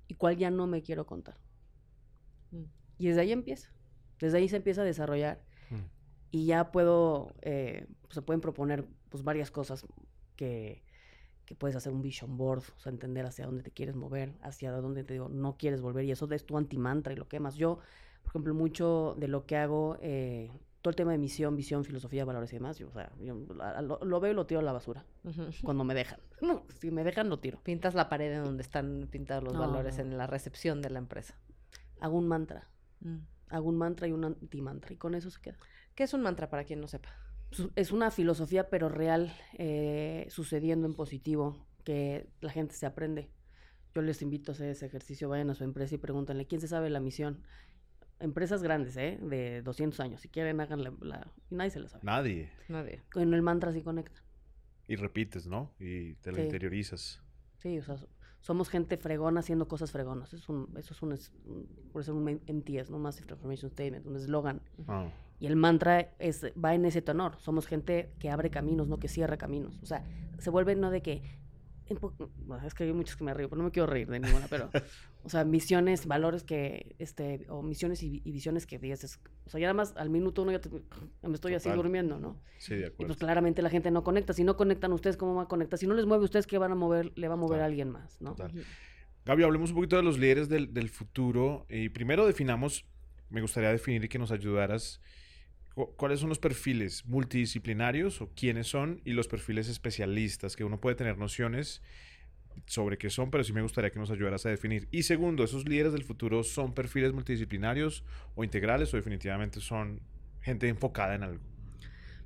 [0.08, 1.40] ¿Y cuál ya no me quiero contar?
[2.52, 2.66] Mm.
[3.00, 3.74] Y desde ahí empieza.
[4.20, 5.42] Desde ahí se empieza a desarrollar.
[5.72, 5.86] Mm.
[6.30, 9.88] Y ya puedo, eh, se pueden proponer pues, varias cosas
[10.42, 14.72] que, puedes hacer un vision board, o sea, entender hacia dónde te quieres mover, hacia
[14.72, 17.56] dónde te digo, no quieres volver, y eso es tu antimantra y lo quemas.
[17.56, 17.80] Yo,
[18.24, 20.50] por ejemplo, mucho de lo que hago, eh,
[20.82, 23.36] todo el tema de misión, visión, filosofía, valores y demás, yo, o sea, yo
[24.02, 25.06] lo, veo y lo tiro a la basura
[25.64, 26.20] cuando me dejan.
[26.42, 27.60] No, si me dejan, lo tiro.
[27.62, 31.36] Pintas la pared en donde están pintados los valores en la recepción de la empresa.
[32.00, 32.68] Hago un mantra.
[33.02, 33.18] Mm.
[33.50, 35.58] Hago un mantra y un antimantra, y con eso se queda.
[35.94, 37.10] ¿Qué es un mantra para quien no sepa?
[37.76, 43.30] Es una filosofía, pero real, eh, sucediendo en positivo, que la gente se aprende.
[43.94, 46.68] Yo les invito a hacer ese ejercicio, vayan a su empresa y pregúntenle, ¿quién se
[46.68, 47.42] sabe la misión?
[48.20, 49.20] Empresas grandes, ¿eh?
[49.22, 50.22] De 200 años.
[50.22, 51.32] Si quieren, hagan la...
[51.50, 52.04] y nadie se la sabe.
[52.06, 52.52] Nadie.
[52.70, 53.02] Nadie.
[53.12, 54.22] Con el mantra sí conecta.
[54.88, 55.74] Y repites, ¿no?
[55.80, 57.22] Y te lo interiorizas.
[57.58, 57.96] Sí, o sea,
[58.40, 60.34] somos gente fregona haciendo cosas fregonas.
[60.34, 63.00] Eso es un, eso es un, por eso un MTS, ¿no?
[63.00, 64.62] Massive Transformation Statement, un eslogan.
[64.88, 65.10] Ah.
[65.42, 67.36] Y el mantra es, va en ese tenor.
[67.40, 69.80] Somos gente que abre caminos, no que cierra caminos.
[69.82, 70.06] O sea,
[70.38, 71.24] se vuelve no de que
[72.64, 74.70] es que hay muchos que me río, pero no me quiero reír de ninguna, pero,
[75.24, 79.66] o sea, misiones, valores que, este, o misiones y, visiones que dices, o sea, ya
[79.66, 80.62] nada más al minuto uno ya,
[81.24, 82.40] me estoy así durmiendo, ¿no?
[82.60, 83.04] Sí, de acuerdo.
[83.04, 84.34] Y pues claramente la gente no conecta.
[84.34, 85.80] Si no conectan ustedes, ¿cómo va a conectar?
[85.80, 87.12] Si no les mueve ustedes, ¿qué van a mover?
[87.16, 88.36] Le va a mover a alguien más, ¿no?
[89.26, 91.66] Gaby, hablemos un poquito de los líderes del, del futuro.
[91.68, 92.86] Y primero definamos,
[93.30, 95.02] me gustaría definir y que nos ayudaras
[95.74, 100.96] ¿Cuáles son los perfiles multidisciplinarios o quiénes son y los perfiles especialistas que uno puede
[100.96, 101.82] tener nociones
[102.66, 104.88] sobre qué son, pero sí me gustaría que nos ayudaras a definir.
[104.92, 108.04] Y segundo, ¿esos líderes del futuro son perfiles multidisciplinarios
[108.36, 110.02] o integrales o definitivamente son
[110.42, 111.44] gente enfocada en algo?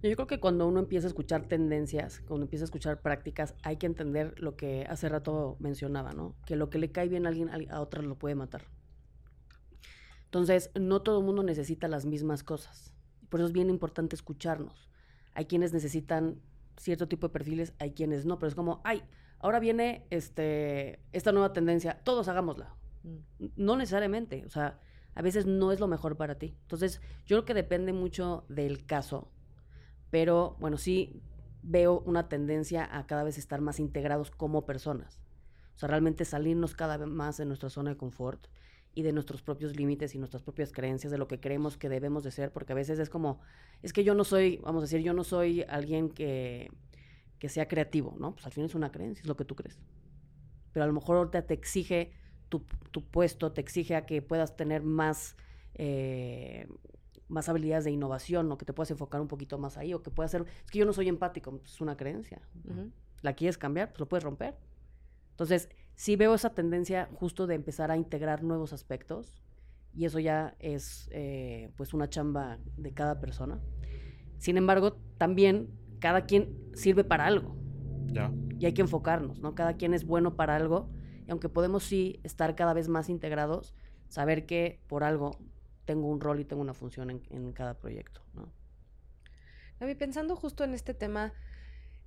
[0.02, 3.78] Yo creo que cuando uno empieza a escuchar tendencias, cuando empieza a escuchar prácticas, hay
[3.78, 6.36] que entender lo que hace rato mencionaba, ¿no?
[6.46, 8.66] Que lo que le cae bien a alguien, a otro lo puede matar.
[10.26, 12.95] Entonces, no todo el mundo necesita las mismas cosas.
[13.30, 14.90] Por eso es bien importante escucharnos.
[15.34, 16.40] Hay quienes necesitan
[16.78, 19.04] cierto tipo de perfiles, hay quienes no, pero es como, ay,
[19.40, 22.76] ahora viene este, esta nueva tendencia, todos hagámosla.
[23.04, 23.46] Mm.
[23.56, 24.80] No necesariamente, o sea,
[25.14, 26.58] a veces no es lo mejor para ti.
[26.62, 29.32] Entonces, yo creo que depende mucho del caso,
[30.10, 31.22] pero bueno, sí
[31.64, 35.20] veo una tendencia a cada vez estar más integrados como personas.
[35.76, 38.48] O sea, realmente salirnos cada vez más de nuestra zona de confort
[38.96, 42.24] y de nuestros propios límites y nuestras propias creencias, de lo que creemos que debemos
[42.24, 43.42] de ser, porque a veces es como,
[43.84, 46.72] es que yo no soy, vamos a decir, yo no soy alguien que,
[47.38, 48.34] que sea creativo, ¿no?
[48.34, 49.78] Pues al fin es una creencia, es lo que tú crees.
[50.72, 52.14] Pero a lo mejor ahorita te exige
[52.48, 55.36] tu, tu puesto, te exige a que puedas tener más,
[55.74, 56.68] eh,
[57.28, 60.10] más habilidades de innovación, o que te puedas enfocar un poquito más ahí, o que
[60.10, 62.42] puedas ser, es que yo no soy empático, pues es una creencia.
[63.22, 63.90] ¿La quieres cambiar?
[63.90, 64.56] Pues lo puedes romper.
[65.32, 69.42] Entonces, sí veo esa tendencia justo de empezar a integrar nuevos aspectos
[69.94, 73.60] y eso ya es eh, pues una chamba de cada persona.
[74.38, 75.70] Sin embargo, también
[76.00, 77.56] cada quien sirve para algo.
[78.60, 79.56] Y hay que enfocarnos, ¿no?
[79.56, 80.90] Cada quien es bueno para algo
[81.28, 83.76] Y aunque podemos sí estar cada vez más integrados,
[84.08, 85.38] saber que por algo
[85.84, 88.50] tengo un rol y tengo una función en, en cada proyecto, ¿no?
[89.80, 91.34] Gaby, pensando justo en este tema,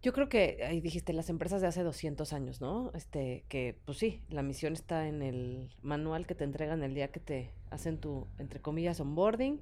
[0.03, 2.93] yo creo que, ahí dijiste, las empresas de hace 200 años, ¿no?
[2.95, 7.09] Este, que, pues sí, la misión está en el manual que te entregan el día
[7.09, 9.61] que te hacen tu, entre comillas, onboarding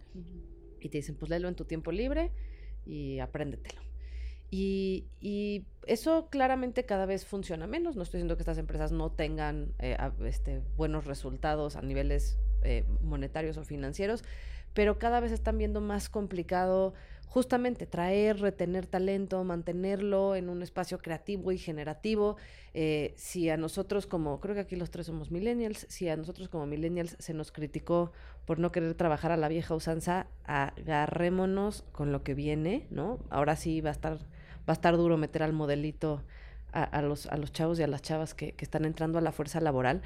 [0.80, 2.32] y te dicen, pues léelo en tu tiempo libre
[2.84, 3.80] y apréndetelo.
[4.50, 7.96] Y, y eso claramente cada vez funciona menos.
[7.96, 12.38] No estoy diciendo que estas empresas no tengan eh, a- este, buenos resultados a niveles
[12.62, 14.22] eh, monetarios o financieros,
[14.72, 16.94] pero cada vez están viendo más complicado
[17.26, 22.36] justamente traer, retener talento, mantenerlo en un espacio creativo y generativo.
[22.72, 26.48] Eh, si a nosotros como, creo que aquí los tres somos millennials, si a nosotros
[26.48, 28.12] como millennials se nos criticó
[28.44, 33.18] por no querer trabajar a la vieja usanza, agarrémonos con lo que viene, ¿no?
[33.28, 36.22] Ahora sí va a estar, va a estar duro meter al modelito
[36.72, 39.22] a, a los, a los chavos y a las chavas que, que están entrando a
[39.22, 40.02] la fuerza laboral.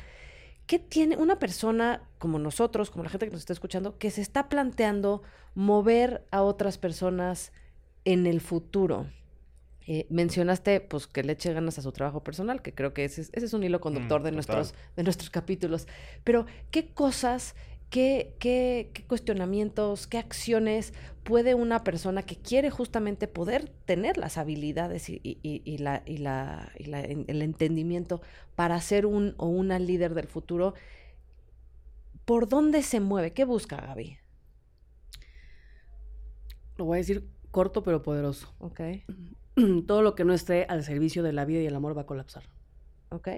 [0.71, 4.21] ¿Qué tiene una persona como nosotros, como la gente que nos está escuchando, que se
[4.21, 5.21] está planteando
[5.57, 7.53] mover a otras personas
[8.05, 9.09] en el futuro?
[9.89, 13.23] Eh, mencionaste pues que le eche ganas a su trabajo personal, que creo que ese
[13.23, 14.35] es, ese es un hilo conductor Mm, de, total.
[14.37, 15.89] nuestros, de nuestros capítulos.
[16.23, 17.57] Pero, ¿qué cosas,
[17.91, 24.39] qué, qué, qué cuestionamientos, qué acciones puede una persona que quiere justamente poder tener las
[24.39, 28.23] habilidades y, y- y- la, y la- y la- en- el entendimiento
[28.57, 30.75] para ser un o una líder del futuro?
[32.25, 33.33] ¿Por dónde se mueve?
[33.33, 34.19] ¿Qué busca Gaby?
[36.77, 38.55] Lo voy a decir corto pero poderoso.
[38.59, 38.81] Ok,
[39.87, 42.07] Todo lo que no esté al servicio de la vida y el amor va a
[42.07, 42.45] colapsar.
[43.11, 43.29] ok.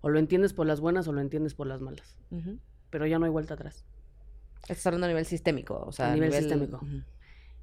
[0.00, 2.16] O lo entiendes por las buenas o lo entiendes por las malas.
[2.30, 2.58] ujú.
[2.90, 3.84] Pero ya no hay vuelta atrás.
[4.62, 6.80] Estás hablando a nivel sistémico, o sea, A nivel sistémico.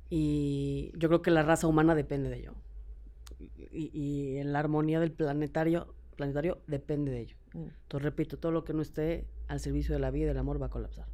[0.09, 2.55] Y yo creo que la raza humana depende de ello.
[3.39, 7.37] Y, y la armonía del planetario, planetario depende de ello.
[7.53, 7.67] Mm.
[7.83, 10.61] Entonces, repito, todo lo que no esté al servicio de la vida y del amor
[10.61, 11.07] va a colapsar.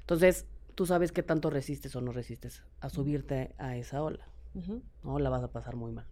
[0.00, 4.26] Entonces, tú sabes qué tanto resistes o no resistes a subirte a esa ola.
[4.54, 4.82] Ujú.
[5.04, 5.18] ¿no?
[5.18, 6.06] La vas a pasar muy mal.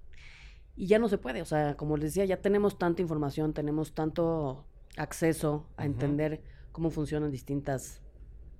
[0.77, 3.93] Y ya no se puede, o sea, como les decía, ya tenemos tanta información, tenemos
[3.93, 4.65] tanto
[4.97, 6.43] acceso a entender
[6.73, 8.01] cómo funcionan distintas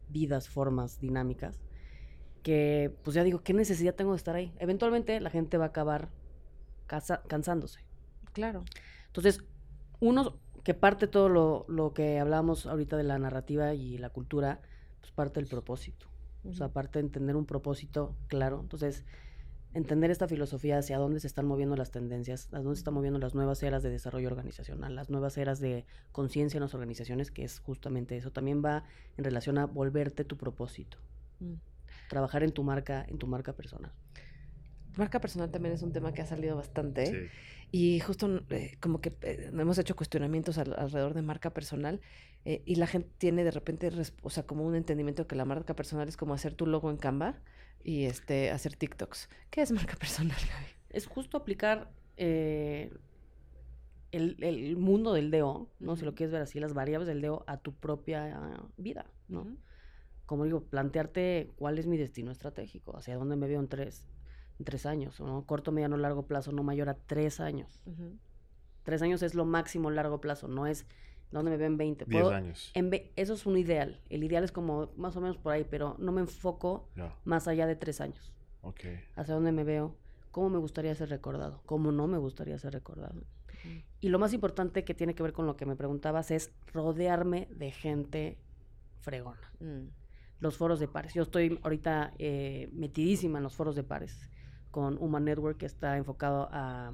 [0.09, 1.61] vidas, formas, dinámicas,
[2.43, 4.53] que pues ya digo, ¿qué necesidad tengo de estar ahí?
[4.59, 6.09] Eventualmente la gente va a acabar
[6.87, 7.85] casa- cansándose.
[8.33, 8.65] Claro.
[9.07, 9.45] Entonces,
[10.01, 14.61] uno que parte todo lo, lo que hablamos ahorita de la narrativa y la cultura,
[15.01, 16.07] pues parte del propósito.
[16.49, 16.71] O sea, Ujú.
[16.73, 18.61] aparte de entender un propósito claro.
[18.61, 19.05] Entonces,
[19.73, 23.19] entender esta filosofía hacia dónde se están moviendo las tendencias, a dónde se están moviendo
[23.19, 27.45] las nuevas eras de desarrollo organizacional, las nuevas eras de conciencia en las organizaciones, que
[27.45, 28.33] es justamente eso.
[28.33, 28.85] También va
[29.17, 30.99] en relación a volverte tu propósito,
[31.39, 31.55] Mm.
[32.09, 33.93] trabajar en tu marca, en tu marca personal.
[34.97, 37.07] Marca personal también es un tema que ha salido bastante.
[37.07, 37.17] Sí.
[37.73, 42.01] Y justo eh, como que eh, hemos hecho cuestionamientos al- alrededor de marca personal
[42.45, 43.91] eh, y la gente tiene de repente,
[44.23, 46.97] o sea, como un entendimiento que la marca personal es como hacer tu logo en
[46.97, 47.39] Canva
[47.83, 49.29] y este hacer TikToks.
[49.51, 50.67] ¿Qué es marca personal, Gaby?
[50.91, 52.93] Es justo aplicar eh,
[54.13, 55.97] el, el mundo del DO, ¿no?
[55.97, 59.47] Si lo quieres ver así, las variables del DO a tu propia ah, vida, ¿no?
[60.27, 64.09] Como digo, plantearte cuál es mi destino estratégico, hacia dónde me veo en tres,
[64.59, 65.45] en tres años, ¿no?
[65.47, 67.81] Corto, mediano, largo plazo, no mayor a tres años.
[68.85, 70.87] Tres años es lo máximo largo plazo, no es
[71.31, 72.05] dónde me veo en 20.
[72.07, 72.71] 10 Puedo- años.
[72.75, 74.01] en ve- eso es un ideal.
[74.09, 76.89] El ideal es como más o menos por ahí, pero no me enfoco
[77.25, 78.33] más allá de tres años.
[78.63, 78.81] ok.
[79.17, 79.97] Hacia dónde me veo,
[80.31, 83.23] cómo me gustaría ser recordado, cómo no me gustaría ser recordado.
[84.01, 87.47] Y lo más importante que tiene que ver con lo que me preguntabas es rodearme
[87.51, 88.39] de gente
[89.01, 89.89] fregona Mm.
[90.41, 91.13] los foros de pares.
[91.15, 94.29] Yo estoy ahorita eh, metidísima en los foros de pares
[94.71, 96.93] con Human Network que está enfocado a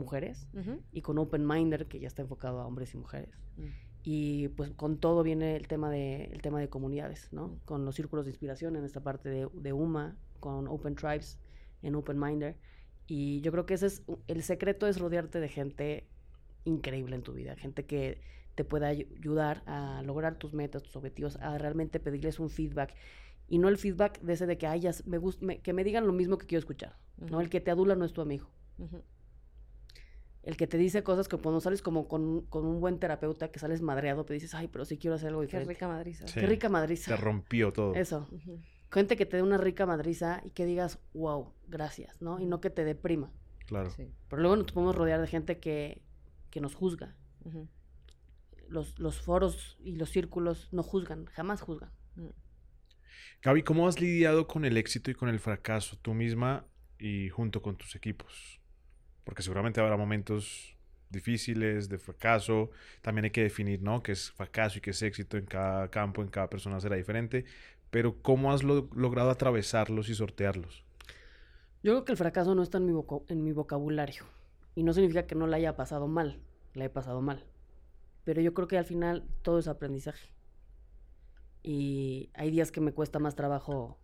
[0.00, 0.80] mujeres Ujú.
[0.92, 3.30] y con Open Minder que ya está enfocado a hombres y mujeres.
[3.56, 3.62] Mm.
[4.02, 7.58] Y pues con todo viene el tema de, el tema de comunidades, ¿no?
[7.66, 11.38] Con los círculos de inspiración en esta parte de, de UMA, con Open Tribes
[11.82, 12.56] en Open Minder.
[13.06, 16.06] Y yo creo que ese es el secreto es rodearte de gente
[16.64, 18.20] increíble en tu vida, gente que
[18.54, 22.94] te pueda ayu- ayudar a lograr tus metas, tus objetivos, a realmente pedirles un feedback.
[23.48, 26.06] Y no el feedback de ese de que, ay, ya me me- que me digan
[26.06, 26.96] lo mismo que quiero escuchar.
[27.18, 27.26] ¿no?
[27.26, 27.40] Ujú.
[27.40, 28.48] El que te adula no es tu amigo.
[28.78, 29.02] Ujú.
[30.42, 33.50] El que te dice cosas que cuando sales como con, un- con un buen terapeuta,
[33.50, 35.74] que sales madreado, te dices, ay, pero sí quiero hacer algo Qué diferente.
[35.74, 36.26] rica madriza.
[36.26, 36.40] Sí.
[36.40, 37.14] Qué rica madriza.
[37.14, 37.94] Te rompió todo.
[37.94, 38.26] Eso.
[38.32, 38.58] Ujú.
[38.90, 42.40] Gente que te dé una rica madriza y que digas, wow, gracias, ¿no?
[42.40, 43.32] Y no que te deprima.
[43.66, 43.90] Claro.
[43.90, 44.10] Sí.
[44.28, 46.02] Pero luego nos podemos rodear de gente que,
[46.50, 47.14] que nos juzga.
[48.68, 51.90] Los, los foros y los círculos no juzgan, jamás juzgan.
[52.14, 52.28] Mm.
[53.42, 56.66] Gaby, ¿cómo has lidiado con el éxito y con el fracaso tú misma
[56.98, 58.59] y junto con tus equipos?
[59.24, 60.76] Porque seguramente habrá momentos
[61.10, 62.70] difíciles, de fracaso.
[63.02, 64.02] También hay que definir, ¿no?
[64.02, 67.44] Qué es fracaso y qué es éxito en cada campo, en cada persona será diferente.
[67.90, 70.84] Pero ¿cómo has logrado atravesarlos y sortearlos?
[71.82, 74.24] Yo creo que el fracaso no está en mi, en mi vocabulario.
[74.74, 76.40] Y no significa que no la haya pasado mal.
[76.74, 77.44] La he pasado mal.
[78.24, 80.28] Pero yo creo que al final todo es aprendizaje.
[81.62, 83.98] Y hay días que me cuesta más trabajo,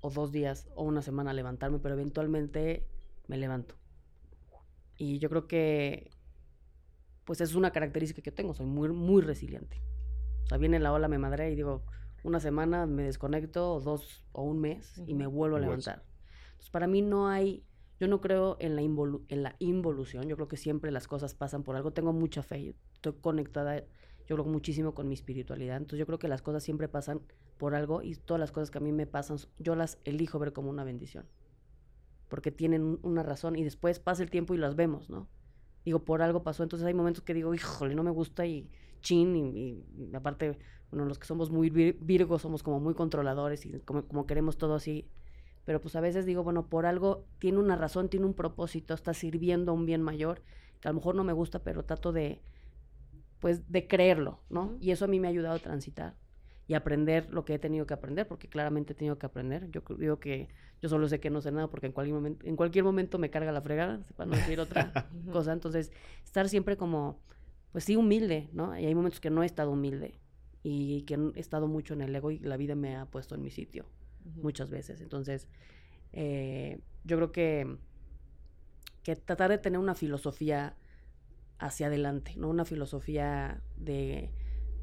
[0.00, 2.86] o dos días, o una semana levantarme, pero eventualmente
[3.26, 3.74] me levanto.
[5.02, 6.12] Y yo creo que,
[7.24, 9.82] pues es una característica que tengo, soy muy, muy resiliente.
[10.44, 11.82] O sea, viene la ola, me madre y digo,
[12.22, 16.04] una semana me desconecto, o dos, o un mes, y me vuelvo a levantar.
[16.52, 17.64] Entonces, para mí no hay,
[17.98, 21.64] yo no creo en la, en la involución, yo creo que siempre las cosas pasan
[21.64, 23.82] por algo, tengo mucha fe, estoy conectada
[24.28, 25.78] yo creo muchísimo con mi espiritualidad.
[25.78, 27.22] Entonces yo creo que las cosas siempre pasan
[27.58, 30.52] por algo y todas las cosas que a mí me pasan, yo las elijo ver
[30.52, 31.26] como una bendición.
[32.32, 35.28] Porque tienen una razón y después pasa el tiempo y las vemos, ¿no?
[35.84, 36.62] Digo, por algo pasó.
[36.62, 38.70] Entonces hay momentos que digo, híjole, no me gusta y
[39.02, 39.36] chin.
[39.36, 40.58] Y, aparte,
[40.90, 44.76] bueno, los que somos muy virgos somos como muy controladores y como, como queremos todo
[44.76, 45.10] así.
[45.66, 49.12] Pero pues a veces digo, bueno, por algo tiene una razón, tiene un propósito, está
[49.12, 50.40] sirviendo a un bien mayor,
[50.80, 52.40] que a lo mejor no me gusta, pero trato de,
[53.40, 54.78] pues de creerlo, ¿no?
[54.80, 56.14] Y eso a mí me ha ayudado a transitar
[56.66, 59.70] y aprender lo que he tenido que aprender, porque claramente he tenido que aprender.
[59.70, 60.48] Yo digo que
[60.80, 63.30] yo solo sé que no sé nada porque en cualquier momento, en cualquier momento me
[63.30, 64.92] carga la fregada, para no decir otra
[65.32, 65.52] cosa.
[65.52, 65.92] Entonces,
[66.24, 67.20] estar siempre como,
[67.72, 68.78] pues sí, humilde, ¿no?
[68.78, 70.18] Y hay momentos que no he estado humilde
[70.62, 73.42] y que he estado mucho en el ego y la vida me ha puesto en
[73.42, 73.86] mi sitio
[74.36, 75.00] muchas veces.
[75.00, 75.48] Entonces,
[76.12, 77.76] eh, yo creo que,
[79.02, 80.76] que tratar de tener una filosofía
[81.58, 82.48] hacia adelante, ¿no?
[82.48, 84.30] Una filosofía de,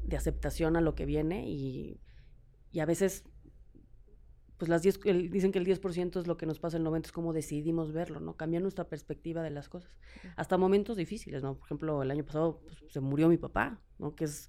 [0.02, 2.00] de aceptación a lo que viene y,
[2.72, 3.24] y a veces,
[4.56, 7.12] pues las 10, dicen que el 10% es lo que nos pasa, el 90% es
[7.12, 8.36] como decidimos verlo, ¿no?
[8.36, 9.90] Cambiar nuestra perspectiva de las cosas.
[10.36, 11.56] Hasta momentos difíciles, ¿no?
[11.56, 14.14] Por ejemplo, el año pasado pues, se murió mi papá, ¿no?
[14.14, 14.48] Que es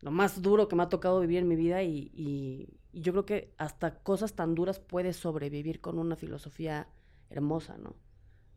[0.00, 3.12] lo más duro que me ha tocado vivir en mi vida y, y, y yo
[3.12, 6.88] creo que hasta cosas tan duras puedes sobrevivir con una filosofía
[7.28, 7.96] hermosa, ¿no?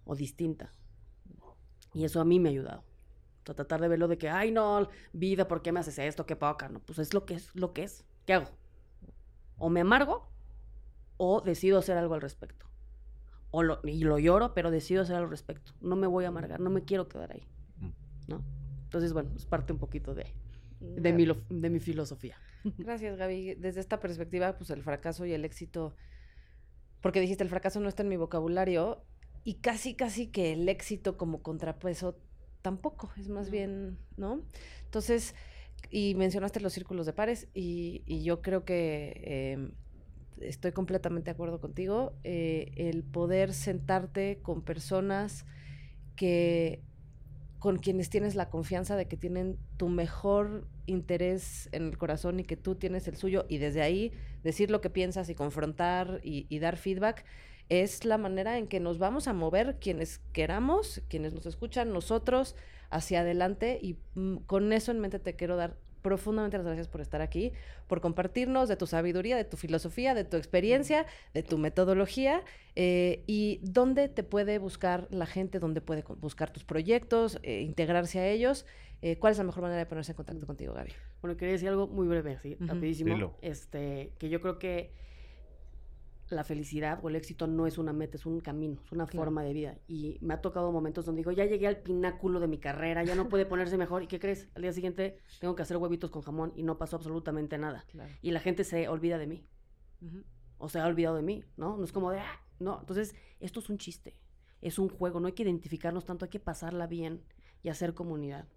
[0.06, 0.72] O distinta.
[1.94, 2.93] Y eso a mí me ha ayudado
[3.44, 6.26] tratar de verlo de que, ay, no, vida, ¿por qué me haces esto?
[6.26, 6.80] Qué poca, ¿no?
[6.80, 8.06] Pues es lo que es, lo que es.
[8.26, 8.50] ¿Qué hago?
[9.58, 10.30] O me amargo
[11.18, 12.66] o decido hacer algo al respecto.
[13.52, 15.74] O lo, y lo lloro, pero decido hacer algo al respecto.
[15.82, 17.48] No me voy a amargar, no me quiero quedar ahí.
[17.78, 17.90] Mm.
[18.28, 18.44] ¿No?
[18.84, 20.26] Entonces, bueno, es parte un poquito de,
[20.80, 22.38] de, mi, de mi filosofía.
[22.78, 23.56] Gracias, Gaby.
[23.56, 25.96] Desde esta perspectiva, pues el fracaso y el éxito,
[27.02, 29.04] porque dijiste, el fracaso no está en mi vocabulario,
[29.44, 32.18] y casi, casi que el éxito como contrapeso
[32.64, 34.42] tampoco, es más bien, ¿no?
[34.86, 35.36] Entonces,
[35.92, 39.72] y mencionaste los círculos de pares y, yo creo que em,
[40.40, 45.46] estoy completamente de acuerdo contigo, eh, el poder sentarte con personas
[46.16, 46.82] que
[47.60, 52.44] con quienes tienes la confianza de que tienen tu mejor interés en el corazón y
[52.44, 54.12] que tú tienes el suyo y desde ahí
[54.44, 57.24] decir lo que piensas y confrontar y dar feedback
[57.70, 62.56] es la manera en que nos vamos a mover quienes queramos, quienes nos escuchan, nosotros,
[62.90, 63.80] hacia adelante.
[63.82, 67.54] Y mm, con eso en mente te quiero dar profundamente las gracias por estar aquí,
[67.88, 72.44] por compartirnos de tu sabiduría, de tu filosofía, de tu experiencia, de tu metodología
[72.76, 78.20] eh, y dónde te puede buscar la gente, dónde puede buscar tus proyectos, eh, integrarse
[78.20, 78.66] a ellos.
[79.02, 80.92] Eh, ¿Cuál es la mejor manera de ponerse en contacto contigo, Gaby?
[81.22, 82.58] Bueno, quería decir algo muy breve, ¿sí?
[82.60, 83.36] rapidísimo.
[83.42, 84.92] Este, que yo creo que
[86.30, 89.44] la felicidad o el éxito no es una meta, es un camino, es una forma
[89.44, 89.78] de vida.
[89.88, 93.16] Y me ha tocado momentos donde digo, ya llegué al pináculo de mi carrera, ya
[93.16, 94.04] no puede ponerse mejor.
[94.04, 94.48] ¿Y qué crees?
[94.56, 97.86] Al día siguiente tengo que hacer huevitos con jamón y no pasó absolutamente nada.
[98.22, 99.46] Y la gente se olvida de mí.
[100.58, 101.78] O se ha olvidado de mí, ¿no?
[101.78, 102.80] No es como de, ah, no.
[102.80, 104.20] Entonces, esto es un chiste,
[104.62, 107.22] es un juego, no hay que identificarnos tanto, hay que pasarla bien
[107.64, 108.48] y hacer comunidad,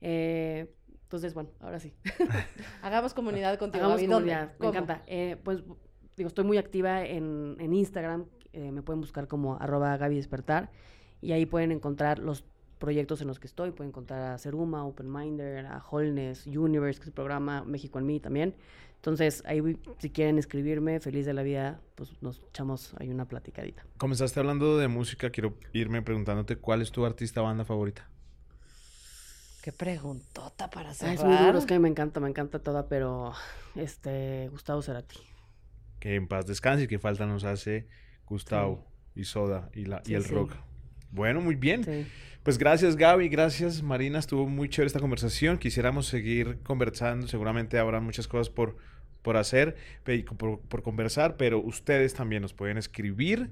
[0.00, 0.72] eh,
[1.06, 1.94] entonces, bueno, ahora sí.
[2.82, 3.84] Hagamos comunidad contigo.
[3.84, 5.02] Hagamos comunidad, me encanta.
[5.06, 5.62] Eh, pues
[6.16, 10.70] digo, estoy muy activa en, en Instagram, eh, me pueden buscar como arroba Gaby Despertar
[11.20, 12.44] y ahí pueden encontrar los
[12.78, 17.04] proyectos en los que estoy, pueden encontrar a Seruma, Open Minder, a Wholeness, Universe, que
[17.04, 18.54] es el programa México en mí también.
[18.96, 23.84] Entonces, ahí si quieren escribirme, feliz de la vida, pues nos echamos ahí una platicadita.
[23.98, 28.08] Comenzaste hablando de música, quiero irme preguntándote cuál es tu artista banda favorita.
[29.62, 31.14] Qué preguntota para cerrar.
[31.14, 33.32] es muy duro, es que me encanta, me encanta toda, pero
[33.74, 35.18] este, Gustavo Cerati
[35.98, 37.86] que en paz descanse y que falta nos hace
[38.26, 40.54] Gustavo y Soda y, la, y el rock.
[41.10, 42.06] Bueno, muy bien.
[42.42, 45.58] Pues gracias Gaby, gracias Marina, estuvo muy chévere esta conversación.
[45.58, 48.76] Quisiéramos seguir conversando, seguramente habrá muchas cosas por,
[49.22, 49.76] por hacer,
[50.36, 53.50] por, por conversar, pero ustedes también nos pueden escribir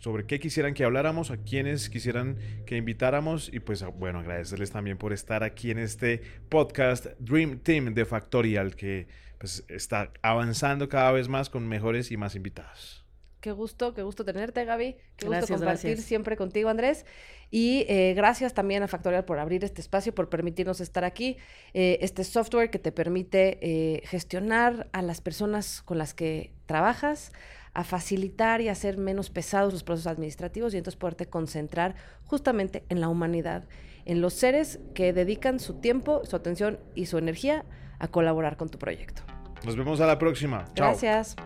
[0.00, 2.36] sobre qué quisieran que habláramos, a quienes quisieran
[2.66, 6.20] que invitáramos y pues bueno, agradecerles también por estar aquí en este
[6.50, 9.06] podcast Dream Team de Factorial que
[9.44, 13.04] pues está avanzando cada vez más con mejores y más invitados.
[13.42, 14.96] Qué gusto, qué gusto tenerte, Gaby.
[15.18, 17.04] Qué gusto compartir siempre contigo, Andrés.
[17.50, 21.36] Y eh, gracias también a Factorial por abrir este espacio, por permitirnos estar aquí.
[21.74, 27.30] Eh, este software que te permite eh, gestionar a las personas con las que trabajas,
[27.74, 33.02] a facilitar y hacer menos pesados los procesos administrativos y entonces poderte concentrar justamente en
[33.02, 33.68] la humanidad,
[34.06, 37.66] en los seres que dedican su tiempo, su atención y su energía
[37.98, 39.22] a colaborar con tu proyecto.
[39.64, 40.64] Nos vemos a la próxima.
[40.74, 41.36] Gracias.